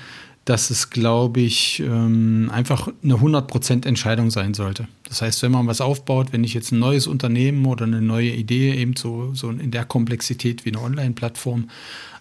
dass 0.45 0.69
es, 0.69 0.89
glaube 0.89 1.41
ich, 1.41 1.79
ähm, 1.79 2.49
einfach 2.53 2.87
eine 3.03 3.15
100% 3.15 3.85
Entscheidung 3.85 4.31
sein 4.31 4.53
sollte. 4.53 4.87
Das 5.07 5.21
heißt, 5.21 5.41
wenn 5.41 5.51
man 5.51 5.67
was 5.67 5.81
aufbaut, 5.81 6.27
wenn 6.31 6.43
ich 6.43 6.53
jetzt 6.53 6.71
ein 6.71 6.79
neues 6.79 7.07
Unternehmen 7.07 7.65
oder 7.65 7.85
eine 7.85 8.01
neue 8.01 8.31
Idee 8.31 8.73
eben 8.73 8.95
so, 8.95 9.33
so 9.33 9.49
in 9.49 9.71
der 9.71 9.85
Komplexität 9.85 10.65
wie 10.65 10.69
eine 10.69 10.81
Online-Plattform 10.81 11.69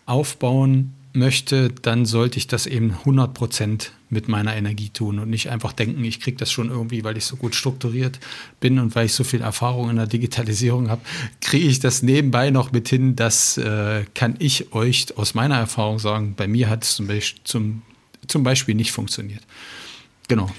aufbauen 0.06 0.94
möchte, 1.12 1.70
dann 1.82 2.06
sollte 2.06 2.38
ich 2.38 2.46
das 2.46 2.66
eben 2.66 2.90
100 2.90 3.32
Prozent 3.34 3.92
mit 4.10 4.28
meiner 4.28 4.56
Energie 4.56 4.88
tun 4.88 5.18
und 5.18 5.28
nicht 5.28 5.50
einfach 5.50 5.72
denken, 5.72 6.04
ich 6.04 6.20
kriege 6.20 6.36
das 6.36 6.50
schon 6.50 6.70
irgendwie, 6.70 7.04
weil 7.04 7.16
ich 7.16 7.24
so 7.24 7.36
gut 7.36 7.54
strukturiert 7.54 8.18
bin 8.60 8.78
und 8.78 8.94
weil 8.94 9.06
ich 9.06 9.12
so 9.12 9.24
viel 9.24 9.42
Erfahrung 9.42 9.90
in 9.90 9.96
der 9.96 10.06
Digitalisierung 10.06 10.88
habe, 10.88 11.02
kriege 11.40 11.66
ich 11.66 11.80
das 11.80 12.02
nebenbei 12.02 12.50
noch 12.50 12.72
mit 12.72 12.88
hin. 12.88 13.16
Das 13.16 13.58
äh, 13.58 14.04
kann 14.14 14.36
ich 14.38 14.72
euch 14.72 15.06
aus 15.16 15.34
meiner 15.34 15.56
Erfahrung 15.56 15.98
sagen. 15.98 16.34
Bei 16.36 16.46
mir 16.46 16.68
hat 16.68 16.84
es 16.84 16.96
zum 16.96 17.06
Beispiel, 17.06 17.40
zum, 17.44 17.82
zum 18.26 18.42
Beispiel 18.42 18.74
nicht 18.74 18.92
funktioniert. 18.92 19.42
Genau. 20.28 20.50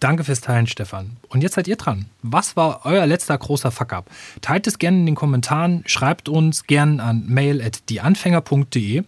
Danke 0.00 0.22
fürs 0.22 0.40
Teilen, 0.40 0.68
Stefan. 0.68 1.16
Und 1.28 1.42
jetzt 1.42 1.54
seid 1.54 1.66
ihr 1.66 1.74
dran. 1.76 2.06
Was 2.22 2.56
war 2.56 2.82
euer 2.84 3.04
letzter 3.06 3.36
großer 3.36 3.72
Fuck-up? 3.72 4.08
Teilt 4.40 4.66
es 4.68 4.78
gerne 4.78 4.98
in 4.98 5.06
den 5.06 5.14
Kommentaren, 5.16 5.82
schreibt 5.86 6.28
uns 6.28 6.64
gerne 6.68 7.02
an 7.02 7.24
mail.dieanfänger.de. 7.26 9.02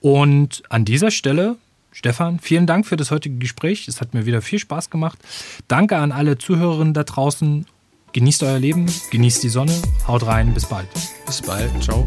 Und 0.00 0.62
an 0.68 0.84
dieser 0.84 1.10
Stelle, 1.10 1.56
Stefan, 1.94 2.40
vielen 2.40 2.66
Dank 2.66 2.86
für 2.86 2.96
das 2.96 3.12
heutige 3.12 3.36
Gespräch. 3.36 3.86
Es 3.86 4.00
hat 4.00 4.14
mir 4.14 4.26
wieder 4.26 4.42
viel 4.42 4.58
Spaß 4.58 4.90
gemacht. 4.90 5.16
Danke 5.68 5.96
an 5.96 6.10
alle 6.10 6.36
Zuhörerinnen 6.36 6.92
da 6.92 7.04
draußen. 7.04 7.66
Genießt 8.12 8.42
euer 8.42 8.58
Leben, 8.58 8.86
genießt 9.10 9.42
die 9.44 9.48
Sonne, 9.48 9.72
haut 10.06 10.26
rein, 10.26 10.52
bis 10.54 10.66
bald. 10.66 10.88
Bis 11.26 11.40
bald, 11.40 11.70
ciao. 11.82 12.06